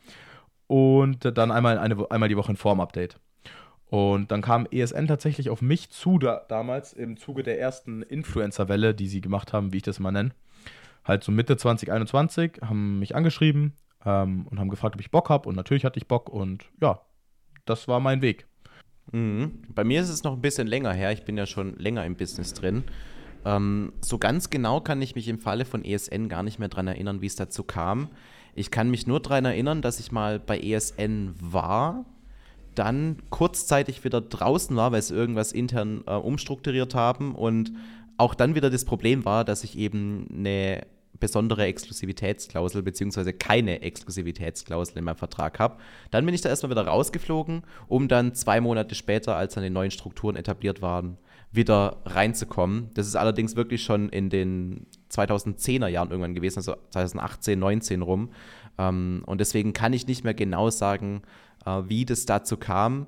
[0.68, 3.20] Und dann einmal, eine, einmal die Woche ein Form-Update.
[3.88, 8.94] Und dann kam ESN tatsächlich auf mich zu, da, damals im Zuge der ersten Influencer-Welle,
[8.94, 10.32] die sie gemacht haben, wie ich das mal nenne.
[11.04, 13.74] Halt so Mitte 2021, haben mich angeschrieben
[14.06, 15.50] ähm, und haben gefragt, ob ich Bock habe.
[15.50, 17.02] Und natürlich hatte ich Bock und ja,
[17.66, 18.49] das war mein Weg.
[19.12, 19.52] Mhm.
[19.74, 21.12] Bei mir ist es noch ein bisschen länger her.
[21.12, 22.84] Ich bin ja schon länger im Business drin.
[23.46, 26.88] Ähm, so ganz genau kann ich mich im Falle von ESN gar nicht mehr daran
[26.88, 28.10] erinnern, wie es dazu kam.
[28.56, 32.06] Ich kann mich nur daran erinnern, dass ich mal bei ESN war,
[32.76, 37.72] dann kurzzeitig wieder draußen war, weil sie irgendwas intern äh, umstrukturiert haben und
[38.18, 40.86] auch dann wieder das Problem war, dass ich eben eine
[41.20, 45.78] besondere Exklusivitätsklausel beziehungsweise keine Exklusivitätsklausel in meinem Vertrag habe.
[46.12, 49.70] Dann bin ich da erstmal wieder rausgeflogen, um dann zwei Monate später, als dann die
[49.70, 51.18] neuen Strukturen etabliert waren,
[51.52, 52.92] wieder reinzukommen.
[52.94, 58.30] Das ist allerdings wirklich schon in den 2010er Jahren irgendwann gewesen, also 2018, 19 rum.
[58.78, 61.24] Ähm, und deswegen kann ich nicht mehr genau sagen,
[61.66, 63.08] äh, wie das dazu kam.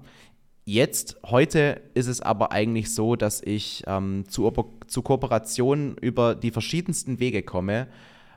[0.64, 4.52] Jetzt, heute ist es aber eigentlich so, dass ich ähm, zu,
[4.86, 7.88] zu Kooperationen über die verschiedensten Wege komme.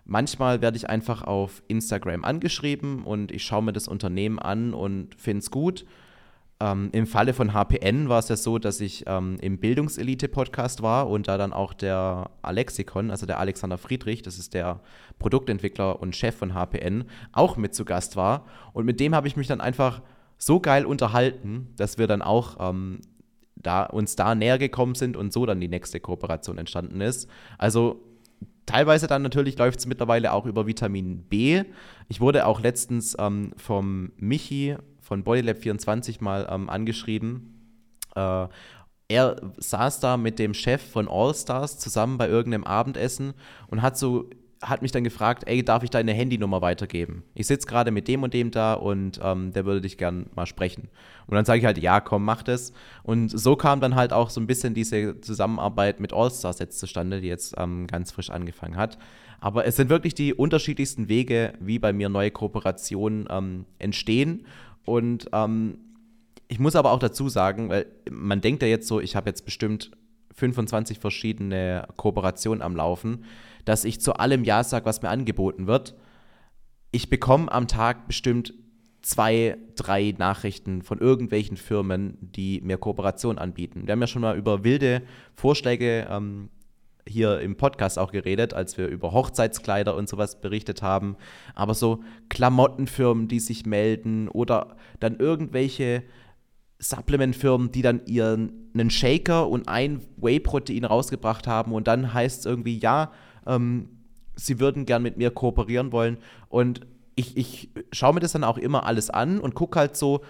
[0.07, 5.15] Manchmal werde ich einfach auf Instagram angeschrieben und ich schaue mir das Unternehmen an und
[5.17, 5.85] finde es gut.
[6.61, 11.11] Ähm, Im Falle von HPN war es ja so, dass ich ähm, im Bildungselite-Podcast war
[11.11, 14.81] und da dann auch der Alexikon, also der Alexander Friedrich, das ist der
[15.19, 18.47] Produktentwickler und Chef von HPN, auch mit zu Gast war.
[18.73, 20.01] Und mit dem habe ich mich dann einfach
[20.39, 23.01] so geil unterhalten, dass wir dann auch ähm,
[23.57, 27.29] da, uns da näher gekommen sind und so dann die nächste Kooperation entstanden ist.
[27.59, 28.01] Also
[28.67, 31.65] teilweise dann natürlich läuft es mittlerweile auch über Vitamin B.
[32.09, 37.81] Ich wurde auch letztens ähm, vom Michi von Bodylab24 mal ähm, angeschrieben.
[38.15, 38.49] Äh,
[39.09, 43.35] er saß da mit dem Chef von Allstars zusammen bei irgendeinem Abendessen
[43.69, 44.31] und hat so
[44.65, 47.23] hat mich dann gefragt, ey, darf ich deine Handynummer weitergeben?
[47.35, 50.47] Ich sitze gerade mit dem und dem da und ähm, der würde dich gern mal
[50.47, 50.89] sprechen.
[51.27, 52.73] Und dann sage ich halt, ja, komm, mach das.
[53.03, 57.21] Und so kam dann halt auch so ein bisschen diese Zusammenarbeit mit Allstars jetzt zustande,
[57.21, 58.99] die jetzt ähm, ganz frisch angefangen hat.
[59.41, 64.47] Aber es sind wirklich die unterschiedlichsten Wege, wie bei mir neue Kooperationen ähm, entstehen.
[64.85, 65.79] Und ähm,
[66.49, 69.45] ich muss aber auch dazu sagen, weil man denkt ja jetzt so, ich habe jetzt
[69.45, 69.91] bestimmt
[70.35, 73.25] 25 verschiedene Kooperationen am Laufen
[73.65, 75.95] dass ich zu allem Ja sage, was mir angeboten wird.
[76.91, 78.55] Ich bekomme am Tag bestimmt
[79.03, 83.87] zwei, drei Nachrichten von irgendwelchen Firmen, die mir Kooperation anbieten.
[83.87, 85.03] Wir haben ja schon mal über wilde
[85.35, 86.49] Vorschläge ähm,
[87.07, 91.17] hier im Podcast auch geredet, als wir über Hochzeitskleider und sowas berichtet haben.
[91.55, 96.03] Aber so Klamottenfirmen, die sich melden oder dann irgendwelche
[96.79, 102.47] Supplementfirmen, die dann ihren einen Shaker und ein Whey-Protein rausgebracht haben und dann heißt es
[102.47, 103.13] irgendwie, ja,
[103.47, 103.89] ähm,
[104.37, 106.19] sie würden gern mit mir kooperieren wollen.
[106.49, 106.81] Und
[107.15, 110.23] ich, ich schaue mir das dann auch immer alles an und gucke halt so,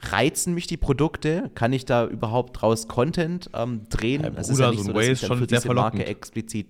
[0.00, 1.50] reizen mich die Produkte?
[1.54, 4.22] Kann ich da überhaupt draus Content ähm, drehen?
[4.22, 5.94] Hey, Bruder, ist ja nicht so, ein Way ist schon für sehr verlockend.
[5.98, 6.68] Marke explizit.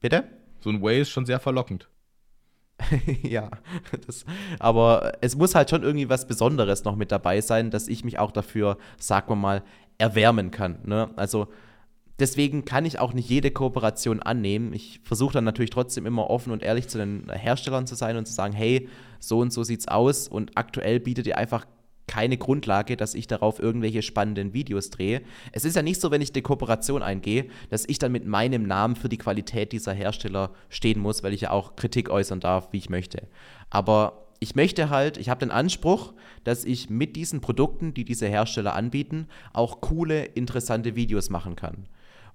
[0.00, 0.24] Bitte?
[0.60, 1.88] So ein Way ist schon sehr verlockend.
[3.22, 3.50] ja,
[4.06, 4.24] das,
[4.58, 8.18] aber es muss halt schon irgendwie was Besonderes noch mit dabei sein, dass ich mich
[8.18, 9.62] auch dafür, sagen wir mal,
[9.98, 10.78] erwärmen kann.
[10.84, 11.10] Ne?
[11.14, 11.48] Also
[12.22, 14.72] deswegen kann ich auch nicht jede Kooperation annehmen.
[14.72, 18.26] Ich versuche dann natürlich trotzdem immer offen und ehrlich zu den Herstellern zu sein und
[18.26, 21.66] zu sagen, hey, so und so sieht's aus und aktuell bietet ihr einfach
[22.06, 25.22] keine Grundlage, dass ich darauf irgendwelche spannenden Videos drehe.
[25.50, 28.64] Es ist ja nicht so, wenn ich eine Kooperation eingehe, dass ich dann mit meinem
[28.64, 32.68] Namen für die Qualität dieser Hersteller stehen muss, weil ich ja auch Kritik äußern darf,
[32.72, 33.28] wie ich möchte.
[33.70, 36.12] Aber ich möchte halt, ich habe den Anspruch,
[36.44, 41.86] dass ich mit diesen Produkten, die diese Hersteller anbieten, auch coole, interessante Videos machen kann.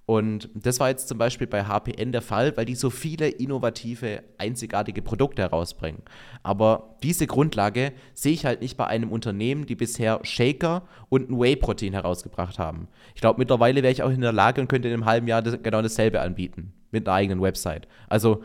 [0.08, 4.22] Und das war jetzt zum Beispiel bei HPN der Fall, weil die so viele innovative,
[4.38, 6.00] einzigartige Produkte herausbringen.
[6.42, 11.38] Aber diese Grundlage sehe ich halt nicht bei einem Unternehmen, die bisher Shaker und ein
[11.38, 12.88] Whey-Protein herausgebracht haben.
[13.14, 15.42] Ich glaube, mittlerweile wäre ich auch in der Lage und könnte in einem halben Jahr
[15.42, 16.72] das, genau dasselbe anbieten.
[16.90, 17.86] Mit einer eigenen Website.
[18.08, 18.42] Also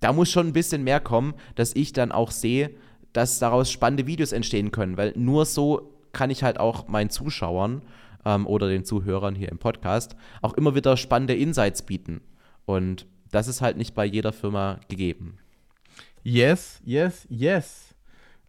[0.00, 2.72] da muss schon ein bisschen mehr kommen, dass ich dann auch sehe,
[3.12, 4.96] dass daraus spannende Videos entstehen können.
[4.96, 7.82] Weil nur so kann ich halt auch meinen Zuschauern
[8.26, 12.20] ähm, oder den Zuhörern hier im Podcast auch immer wieder spannende Insights bieten.
[12.66, 15.38] Und das ist halt nicht bei jeder Firma gegeben.
[16.22, 17.94] Yes, yes, yes.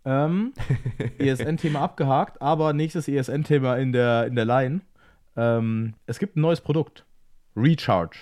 [0.04, 0.54] Ähm,
[1.20, 4.82] ESN-Thema abgehakt, aber nächstes ESN-Thema in der, in der Line.
[5.36, 7.06] Ähm, es gibt ein neues Produkt.
[7.56, 8.18] Recharge.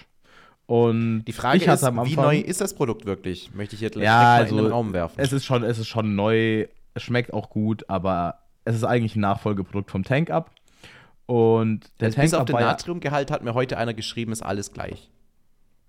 [0.66, 3.54] Und die Frage ist, wie neu ist das Produkt wirklich?
[3.54, 5.20] Möchte ich jetzt ja, also, in den Raum werfen.
[5.20, 9.16] Es ist, schon, es ist schon neu, es schmeckt auch gut, aber es ist eigentlich
[9.16, 10.50] ein Nachfolgeprodukt vom Tank Up.
[11.26, 14.72] Und der also Tank bis auf den Natriumgehalt hat mir heute einer geschrieben, ist alles
[14.72, 15.10] gleich.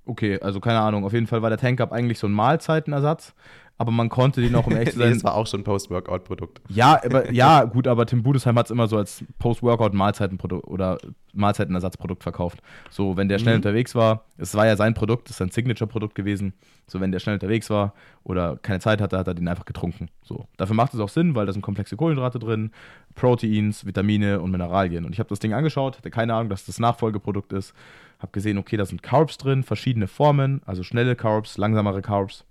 [0.07, 1.05] Okay, also keine Ahnung.
[1.05, 3.35] Auf jeden Fall war der Tank Up eigentlich so ein Mahlzeitenersatz
[3.79, 6.63] aber man konnte den auch im echt nee, das war auch schon ein Post-Workout-Produkt.
[6.69, 10.99] Ja, aber, ja, gut, aber Tim Budesheim hat es immer so als Post-Workout-Mahlzeitenprodukt oder
[11.35, 12.63] Mahlzeitenersatzprodukt verkauft.
[12.91, 13.59] So, wenn der schnell mhm.
[13.59, 16.55] unterwegs war, es war ja sein Produkt, das ist sein Signature-Produkt gewesen.
[16.87, 17.93] So, wenn der schnell unterwegs war
[18.25, 20.09] oder keine Zeit hatte, hat er den einfach getrunken.
[20.23, 22.71] So, dafür macht es auch Sinn, weil da sind komplexe Kohlenhydrate drin,
[23.15, 25.05] Proteins, Vitamine und Mineralien.
[25.05, 27.75] Und ich habe das Ding angeschaut, hatte keine Ahnung, dass das Nachfolgeprodukt ist.
[28.19, 32.46] Habe gesehen, okay, da sind Carbs drin, verschiedene Formen, also schnelle Carbs, langsamere Carbs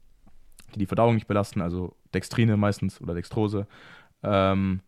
[0.76, 3.68] die die Verdauung nicht belasten, also Dextrine meistens oder Dextrose.
[4.24, 4.82] Ähm,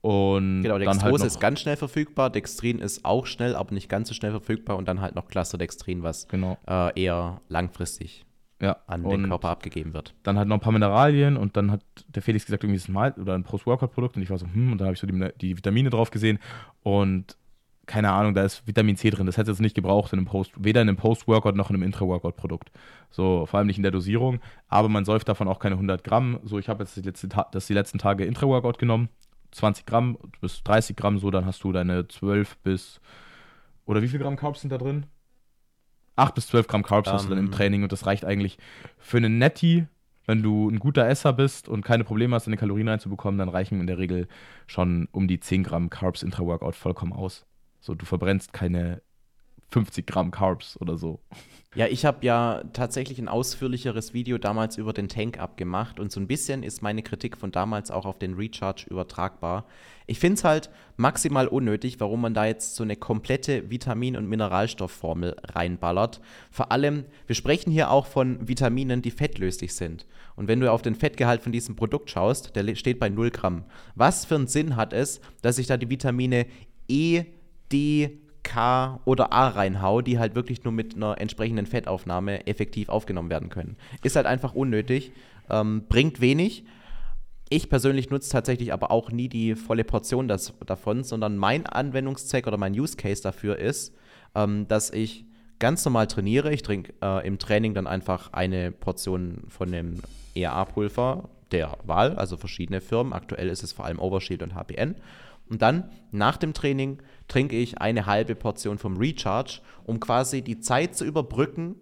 [0.00, 4.08] und genau, Dextrose halt ist ganz schnell verfügbar, Dextrin ist auch schnell, aber nicht ganz
[4.08, 6.58] so schnell verfügbar und dann halt noch Cluster-Dextrin, was genau.
[6.68, 8.24] äh, eher langfristig
[8.60, 10.14] ja, an den Körper abgegeben wird.
[10.22, 12.92] Dann halt noch ein paar Mineralien und dann hat der Felix gesagt, irgendwie ist ein
[12.92, 15.32] Mal oder ein Post-Workout-Produkt und ich war so, hm, und dann habe ich so die,
[15.40, 16.38] die Vitamine drauf gesehen
[16.82, 17.36] und
[17.86, 19.26] keine Ahnung, da ist Vitamin C drin.
[19.26, 21.84] Das hätte es nicht gebraucht in einem Post, weder in einem Post-Workout noch in einem
[21.84, 22.72] Intra-Workout-Produkt.
[23.10, 24.40] So, vor allem nicht in der Dosierung.
[24.68, 26.40] Aber man säuft davon auch keine 100 Gramm.
[26.42, 29.08] So, ich habe jetzt die, letzte, das die letzten Tage Intra-Workout genommen.
[29.52, 33.00] 20 Gramm bis 30 Gramm, so, dann hast du deine 12 bis.
[33.86, 35.06] Oder wie viel Gramm Carbs sind da drin?
[36.16, 37.52] 8 bis 12 Gramm Carbs um, hast du dann im ähm.
[37.52, 38.58] Training und das reicht eigentlich
[38.98, 39.86] für einen Netti.
[40.28, 43.80] Wenn du ein guter Esser bist und keine Probleme hast, deine Kalorien reinzubekommen, dann reichen
[43.80, 44.26] in der Regel
[44.66, 47.46] schon um die 10 Gramm Carbs Intra-Workout vollkommen aus.
[47.86, 49.00] So, du verbrennst keine
[49.70, 51.20] 50 Gramm Carbs oder so.
[51.76, 56.18] Ja, ich habe ja tatsächlich ein ausführlicheres Video damals über den Tank abgemacht und so
[56.18, 59.66] ein bisschen ist meine Kritik von damals auch auf den Recharge übertragbar.
[60.06, 64.28] Ich finde es halt maximal unnötig, warum man da jetzt so eine komplette Vitamin- und
[64.28, 66.20] Mineralstoffformel reinballert.
[66.50, 70.06] Vor allem, wir sprechen hier auch von Vitaminen, die fettlöslich sind.
[70.34, 73.64] Und wenn du auf den Fettgehalt von diesem Produkt schaust, der steht bei 0 Gramm.
[73.94, 76.46] Was für einen Sinn hat es, dass ich da die Vitamine
[76.88, 77.24] E,
[77.72, 83.28] D, K oder A reinhau, die halt wirklich nur mit einer entsprechenden Fettaufnahme effektiv aufgenommen
[83.28, 83.76] werden können.
[84.02, 85.12] Ist halt einfach unnötig,
[85.50, 86.64] ähm, bringt wenig.
[87.48, 92.46] Ich persönlich nutze tatsächlich aber auch nie die volle Portion das, davon, sondern mein Anwendungszweck
[92.46, 93.94] oder mein Use Case dafür ist,
[94.34, 95.24] ähm, dass ich
[95.58, 96.52] ganz normal trainiere.
[96.52, 100.02] Ich trinke äh, im Training dann einfach eine Portion von dem
[100.34, 103.12] ERA-Pulver der Wahl, also verschiedene Firmen.
[103.12, 104.96] Aktuell ist es vor allem Overshield und HPN.
[105.48, 110.60] Und dann nach dem Training trinke ich eine halbe Portion vom Recharge, um quasi die
[110.60, 111.76] Zeit zu überbrücken,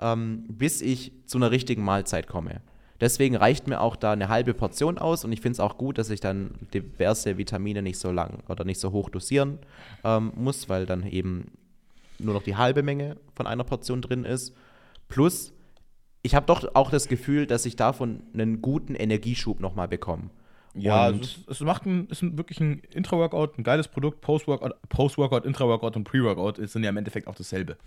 [0.00, 2.60] ähm, bis ich zu einer richtigen Mahlzeit komme.
[3.00, 5.98] Deswegen reicht mir auch da eine halbe Portion aus und ich finde es auch gut,
[5.98, 9.58] dass ich dann diverse Vitamine nicht so lang oder nicht so hoch dosieren
[10.04, 11.52] ähm, muss, weil dann eben
[12.18, 14.54] nur noch die halbe Menge von einer Portion drin ist.
[15.08, 15.52] Plus,
[16.22, 20.30] ich habe doch auch das Gefühl, dass ich davon einen guten Energieschub nochmal bekomme.
[20.74, 24.20] Ja, also es, es, macht ein, ist ein, wirklich ein Intra-Workout, ein geiles Produkt.
[24.20, 27.76] Post-Workout, Post-Workout, Intra-Workout und Pre-Workout sind ja im Endeffekt auch dasselbe.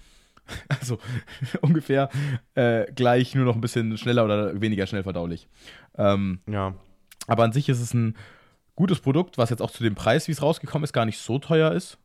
[0.69, 0.97] Also
[1.61, 2.09] ungefähr
[2.55, 5.49] äh, gleich, nur noch ein bisschen schneller oder weniger schnell verdaulich.
[5.97, 6.73] Ähm, ja.
[7.27, 8.15] Aber an sich ist es ein
[8.77, 11.37] gutes Produkt, was jetzt auch zu dem Preis, wie es rausgekommen ist, gar nicht so
[11.37, 11.97] teuer ist.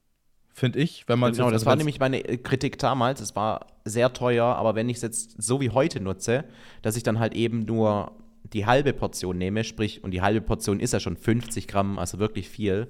[0.55, 3.21] Finde ich, wenn man Genau, das war nämlich meine äh, Kritik damals.
[3.21, 6.45] Es war sehr teuer, aber wenn ich es jetzt so wie heute nutze,
[6.83, 8.13] dass ich dann halt eben nur
[8.45, 12.19] die halbe Portion nehme, sprich, und die halbe Portion ist ja schon 50 Gramm, also
[12.19, 12.89] wirklich viel,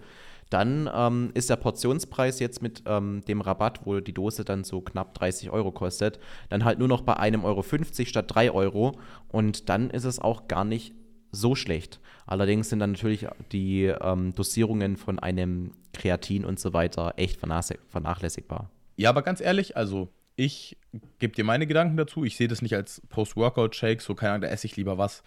[0.53, 4.82] dann ähm, ist der Portionspreis jetzt mit ähm, dem Rabatt, wo die Dose dann so
[4.82, 6.18] knapp 30 Euro kostet,
[6.50, 8.98] dann halt nur noch bei einem Euro 50 statt 3 Euro.
[9.28, 10.92] Und dann ist es auch gar nicht
[11.30, 12.00] so schlecht.
[12.26, 18.70] Allerdings sind dann natürlich die ähm, Dosierungen von einem Kreatin und so weiter echt vernachlässigbar.
[18.96, 20.76] Ja, aber ganz ehrlich, also ich
[21.18, 22.24] gebe dir meine Gedanken dazu.
[22.24, 25.22] Ich sehe das nicht als Post-Workout-Shake, so keine Ahnung, da esse ich lieber was.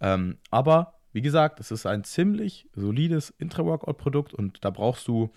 [0.00, 5.30] Ähm, aber wie gesagt, es ist ein ziemlich solides Intra-Workout-Produkt und da brauchst du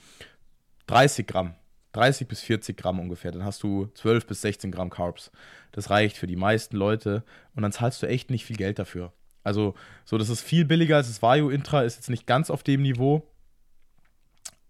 [0.87, 1.55] 30 Gramm.
[1.93, 3.31] 30 bis 40 Gramm ungefähr.
[3.31, 5.31] Dann hast du 12 bis 16 Gramm Carbs.
[5.71, 7.23] Das reicht für die meisten Leute
[7.55, 9.13] und dann zahlst du echt nicht viel Geld dafür.
[9.43, 12.63] Also, so, das ist viel billiger als das Vario Intra, ist jetzt nicht ganz auf
[12.63, 13.23] dem Niveau,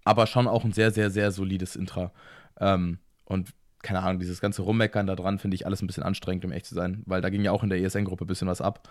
[0.04, 2.12] aber schon auch ein sehr, sehr, sehr solides Intra.
[2.60, 3.50] Ähm, und
[3.84, 6.66] keine Ahnung, dieses ganze Rummeckern da dran finde ich alles ein bisschen anstrengend, um echt
[6.66, 8.88] zu sein, weil da ging ja auch in der ESN-Gruppe ein bisschen was ab.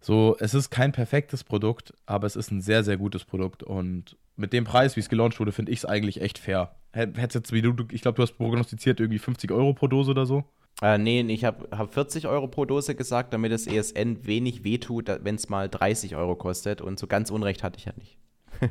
[0.00, 4.16] So, es ist kein perfektes Produkt, aber es ist ein sehr, sehr gutes Produkt und
[4.36, 6.76] mit dem Preis, wie es gelauncht wurde, finde ich es eigentlich echt fair.
[6.92, 10.26] Hättest jetzt, wie du, ich glaube, du hast prognostiziert irgendwie 50 Euro pro Dose oder
[10.26, 10.44] so.
[10.82, 15.08] Äh, nee, ich habe hab 40 Euro pro Dose gesagt, damit das ESN wenig wehtut,
[15.22, 16.80] wenn es mal 30 Euro kostet.
[16.82, 18.18] Und so ganz Unrecht hatte ich ja nicht.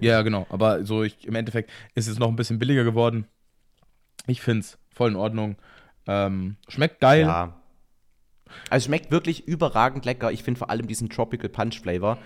[0.02, 0.46] ja, genau.
[0.50, 3.26] Aber so ich, im Endeffekt ist es noch ein bisschen billiger geworden.
[4.28, 5.58] Ich finde es voll in Ordnung.
[6.08, 7.22] Ähm, schmeckt geil.
[7.22, 7.62] Ja.
[8.70, 10.32] Also schmeckt wirklich überragend lecker.
[10.32, 12.18] Ich finde vor allem diesen Tropical Punch Flavor.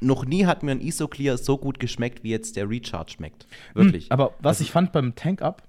[0.00, 3.46] Noch nie hat mir ein Isoclear so gut geschmeckt, wie jetzt der Recharge schmeckt.
[3.74, 4.04] Hm, wirklich.
[4.04, 5.62] Hm, aber was also, ich fand beim Tank Up,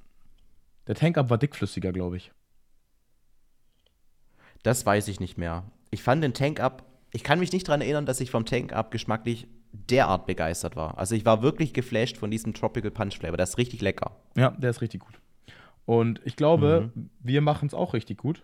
[0.87, 2.31] der Tank Up war dickflüssiger, glaube ich.
[4.63, 5.63] Das weiß ich nicht mehr.
[5.91, 8.73] Ich fand den Tank Up, ich kann mich nicht daran erinnern, dass ich vom Tank
[8.73, 10.97] Up geschmacklich derart begeistert war.
[10.97, 13.37] Also ich war wirklich geflasht von diesem Tropical Punch Flavor.
[13.37, 14.15] Das ist richtig lecker.
[14.35, 15.19] Ja, der ist richtig gut.
[15.85, 17.09] Und ich glaube, mhm.
[17.19, 18.43] wir machen es auch richtig gut.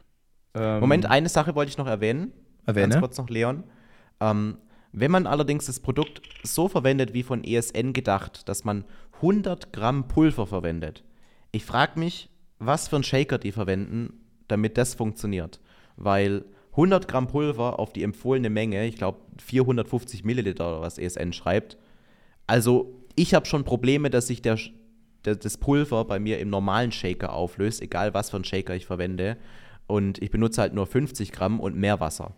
[0.54, 2.34] Ähm, Moment, eine Sache wollte ich noch erwähnen.
[2.66, 2.90] Erwähne.
[2.90, 3.64] Ganz kurz noch, Leon.
[4.20, 4.58] Ähm,
[4.92, 8.86] wenn man allerdings das Produkt so verwendet wie von ESN gedacht, dass man
[9.16, 11.04] 100 Gramm Pulver verwendet,
[11.52, 14.14] ich frage mich, was für einen Shaker die verwenden,
[14.48, 15.60] damit das funktioniert.
[15.96, 21.34] Weil 100 Gramm Pulver auf die empfohlene Menge, ich glaube 450 Milliliter oder was ESN
[21.34, 21.78] schreibt,
[22.48, 24.70] also ich habe schon Probleme, dass sich der, der,
[25.24, 29.38] das Pulver bei mir im normalen Shaker auflöst, egal was für einen Shaker ich verwende.
[29.88, 32.36] Und ich benutze halt nur 50 Gramm und mehr Wasser.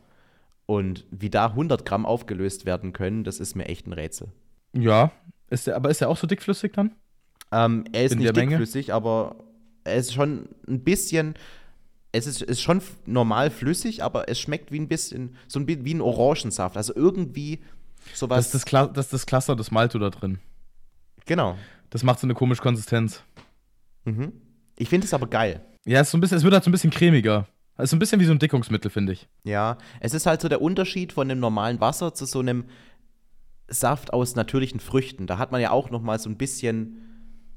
[0.65, 4.29] Und wie da 100 Gramm aufgelöst werden können, das ist mir echt ein Rätsel.
[4.73, 5.11] Ja,
[5.49, 6.95] ist der, aber ist er auch so dickflüssig dann?
[7.51, 8.95] Ähm, er ist In nicht dickflüssig, Menge?
[8.95, 9.36] aber
[9.84, 11.36] er ist schon ein bisschen.
[12.13, 15.93] Es ist, ist schon normal flüssig, aber es schmeckt wie ein bisschen, so ein, wie
[15.93, 16.75] ein Orangensaft.
[16.75, 17.59] Also irgendwie
[18.13, 18.38] sowas.
[18.38, 20.39] Das ist das, Kla das, ist das Cluster des Malto da drin.
[21.25, 21.57] Genau.
[21.92, 23.24] Das macht so eine komische Konsistenz.
[24.06, 24.34] Mhm.
[24.78, 25.64] Ich finde es aber geil.
[25.86, 27.48] Ja, es, so ein bisschen, es wird halt so ein bisschen cremiger.
[27.78, 29.28] Es ist ein bisschen wie so ein Dickungsmittel, finde ich.
[29.44, 32.66] Ja, es ist halt so der Unterschied von dem normalen Wasser zu so einem
[33.68, 35.28] Saft aus natürlichen Früchten.
[35.28, 36.98] Da hat man ja auch noch mal so ein bisschen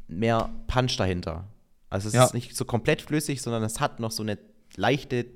[0.09, 1.49] mehr Punch dahinter.
[1.91, 2.24] Also es ja.
[2.24, 4.39] ist nicht so komplett flüssig, sondern es hat noch so eine
[4.76, 5.26] leichte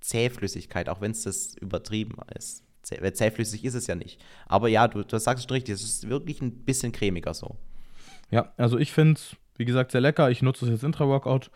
[0.00, 2.62] Zähflüssigkeit, auch wenn es das übertrieben ist.
[2.82, 4.20] Zäh zähflüssig ist es ja nicht.
[4.46, 7.56] Aber ja, du, du sagst schon richtig, es ist wirklich ein bisschen cremiger so.
[8.30, 10.30] Ja, also ich finde es, wie gesagt, sehr lecker.
[10.30, 11.50] Ich nutze es jetzt Intra-Workout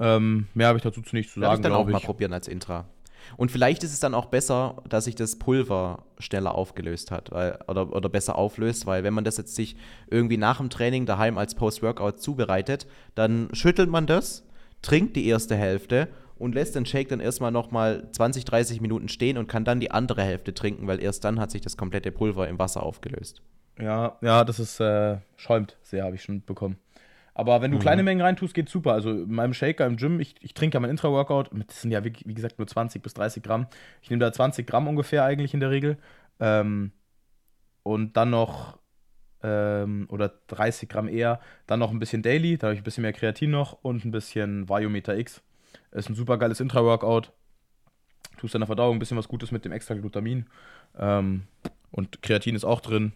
[0.00, 1.56] ähm, mehr habe ich dazu nicht zu sagen.
[1.56, 1.92] ich dann auch ich.
[1.92, 2.86] mal probieren als Intra.
[3.36, 7.58] Und vielleicht ist es dann auch besser, dass sich das Pulver schneller aufgelöst hat weil,
[7.68, 9.76] oder, oder besser auflöst, weil wenn man das jetzt sich
[10.08, 14.48] irgendwie nach dem Training daheim als Post-Workout zubereitet, dann schüttelt man das,
[14.80, 16.08] trinkt die erste Hälfte
[16.38, 19.90] und lässt den Shake dann erstmal nochmal 20, 30 Minuten stehen und kann dann die
[19.90, 23.42] andere Hälfte trinken, weil erst dann hat sich das komplette Pulver im Wasser aufgelöst.
[23.80, 26.76] Ja, ja, das ist äh, schäumt sehr, habe ich schon mitbekommen.
[27.34, 27.82] Aber wenn du mhm.
[27.82, 28.92] kleine Mengen reintust, geht super.
[28.92, 32.04] Also in meinem Shaker im Gym, ich, ich trinke ja mein Intra-Workout, das sind ja
[32.04, 33.66] wie, wie, gesagt nur 20 bis 30 Gramm.
[34.02, 35.96] Ich nehme da 20 Gramm ungefähr eigentlich in der Regel.
[36.38, 36.92] Ähm,
[37.82, 38.78] und dann noch,
[39.42, 43.02] ähm, oder 30 Gramm eher, dann noch ein bisschen Daily, da habe ich ein bisschen
[43.02, 45.40] mehr Kreatin noch und ein bisschen Viometer X.
[45.92, 47.32] Ist ein super geiles Intra-Workout.
[48.36, 50.46] Tust deiner Verdauung ein bisschen was Gutes mit dem extra Glutamin.
[50.98, 51.44] Ähm,
[51.90, 53.12] und Kreatin ist auch drin.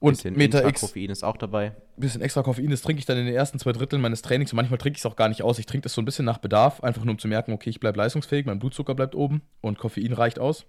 [0.00, 0.80] Und bisschen Meta X.
[0.80, 1.66] Koffein ist auch dabei.
[1.68, 4.52] Ein bisschen extra Koffein, das trinke ich dann in den ersten zwei Dritteln meines Trainings.
[4.52, 5.58] Und manchmal trinke ich es auch gar nicht aus.
[5.58, 7.80] Ich trinke das so ein bisschen nach Bedarf, einfach nur um zu merken, okay, ich
[7.80, 10.64] bleibe leistungsfähig, mein Blutzucker bleibt oben und Koffein reicht aus.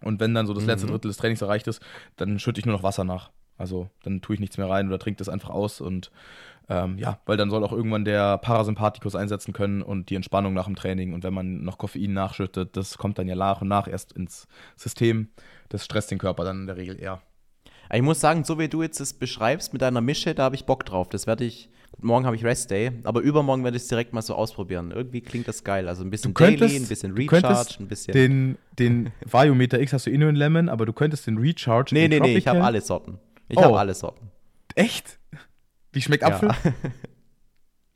[0.00, 0.92] Und wenn dann so das letzte mhm.
[0.92, 1.82] Drittel des Trainings erreicht ist,
[2.16, 3.30] dann schütte ich nur noch Wasser nach.
[3.58, 5.80] Also dann tue ich nichts mehr rein oder trinke das einfach aus.
[5.80, 6.10] Und
[6.70, 10.66] ähm, ja, weil dann soll auch irgendwann der Parasympathikus einsetzen können und die Entspannung nach
[10.66, 11.12] dem Training.
[11.12, 14.46] Und wenn man noch Koffein nachschüttet, das kommt dann ja nach und nach erst ins
[14.76, 15.28] System.
[15.68, 17.20] Das stresst den Körper dann in der Regel eher.
[17.92, 20.66] Ich muss sagen, so wie du jetzt es beschreibst mit deiner Mische, da habe ich
[20.66, 21.08] Bock drauf.
[21.08, 21.70] Das werde ich.
[22.00, 24.92] Morgen habe ich Rest Day, aber übermorgen werde ich es direkt mal so ausprobieren.
[24.92, 25.88] Irgendwie klingt das geil.
[25.88, 28.12] Also ein bisschen könntest, Daily, ein bisschen Recharge, ein bisschen.
[28.12, 31.94] Den, den Variometer X hast du eh nur in Lemon, aber du könntest den Recharge.
[31.94, 33.18] Nee, nee, nee, ich habe alle Sorten.
[33.48, 33.62] Ich oh.
[33.62, 34.30] habe alle Sorten.
[34.74, 35.18] Echt?
[35.92, 36.50] Wie schmeckt Apfel?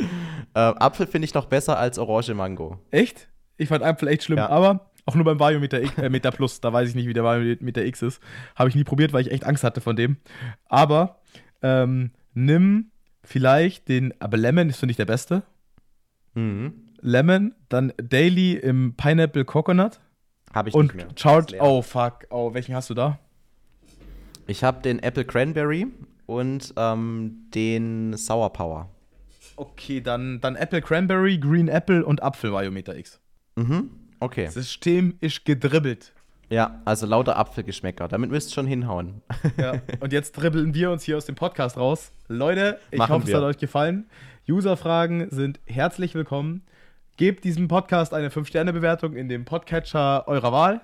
[0.01, 0.07] Ja.
[0.71, 2.79] äh, Apfel finde ich noch besser als Orange Mango.
[2.91, 3.29] Echt?
[3.57, 4.49] Ich fand Apfel echt schlimm, ja.
[4.49, 7.25] aber Auch nur beim Variometer X, äh, Meter Plus, da weiß ich nicht, wie der
[7.25, 8.23] Variometer X ist.
[8.55, 10.17] Habe ich nie probiert, weil ich echt Angst hatte von dem.
[10.67, 11.21] Aber
[11.63, 12.91] ähm, nimm
[13.25, 15.43] vielleicht den, aber Lemon ist, finde ich, der beste.
[16.35, 16.75] Mhm.
[17.01, 20.01] Lemon, dann Daily im Pineapple Coconut.
[20.53, 21.43] Habe ich und nicht mehr.
[21.51, 21.63] Leer.
[21.63, 23.19] oh fuck, oh, welchen hast du da?
[24.47, 25.87] Ich habe den Apple Cranberry
[26.27, 28.89] und ähm, den Sour Power.
[29.57, 33.21] Okay, dann, dann Apple Cranberry, Green Apple und Apfel Variometer X.
[33.57, 33.91] Mhm.
[34.23, 34.45] Okay.
[34.45, 36.13] Das System ist gedribbelt.
[36.49, 38.07] Ja, also lauter Apfelgeschmäcker.
[38.07, 39.21] Damit müsst ihr schon hinhauen.
[39.57, 39.83] Ja.
[39.99, 42.13] Und jetzt dribbeln wir uns hier aus dem Podcast raus.
[42.29, 43.39] Leute, ich Machen hoffe, es wir.
[43.39, 44.09] hat euch gefallen.
[44.49, 46.63] User-Fragen sind herzlich willkommen.
[47.17, 50.83] Gebt diesem Podcast eine 5-Sterne-Bewertung in dem Podcatcher eurer Wahl.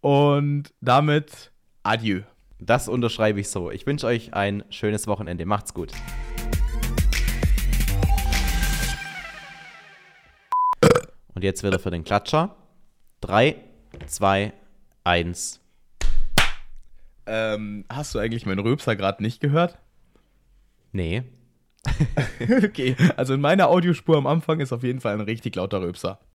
[0.00, 1.50] Und damit
[1.82, 2.22] adieu.
[2.60, 3.70] Das unterschreibe ich so.
[3.70, 5.44] Ich wünsche euch ein schönes Wochenende.
[5.44, 5.92] Macht's gut.
[11.34, 12.56] Und jetzt wieder für den Klatscher.
[13.20, 13.56] 3,
[14.06, 14.52] 2,
[15.04, 15.60] 1.
[17.26, 19.78] Ähm, hast du eigentlich meinen Röpser gerade nicht gehört?
[20.92, 21.24] Nee.
[22.64, 26.20] okay, also in meiner Audiospur am Anfang ist auf jeden Fall ein richtig lauter Röpser.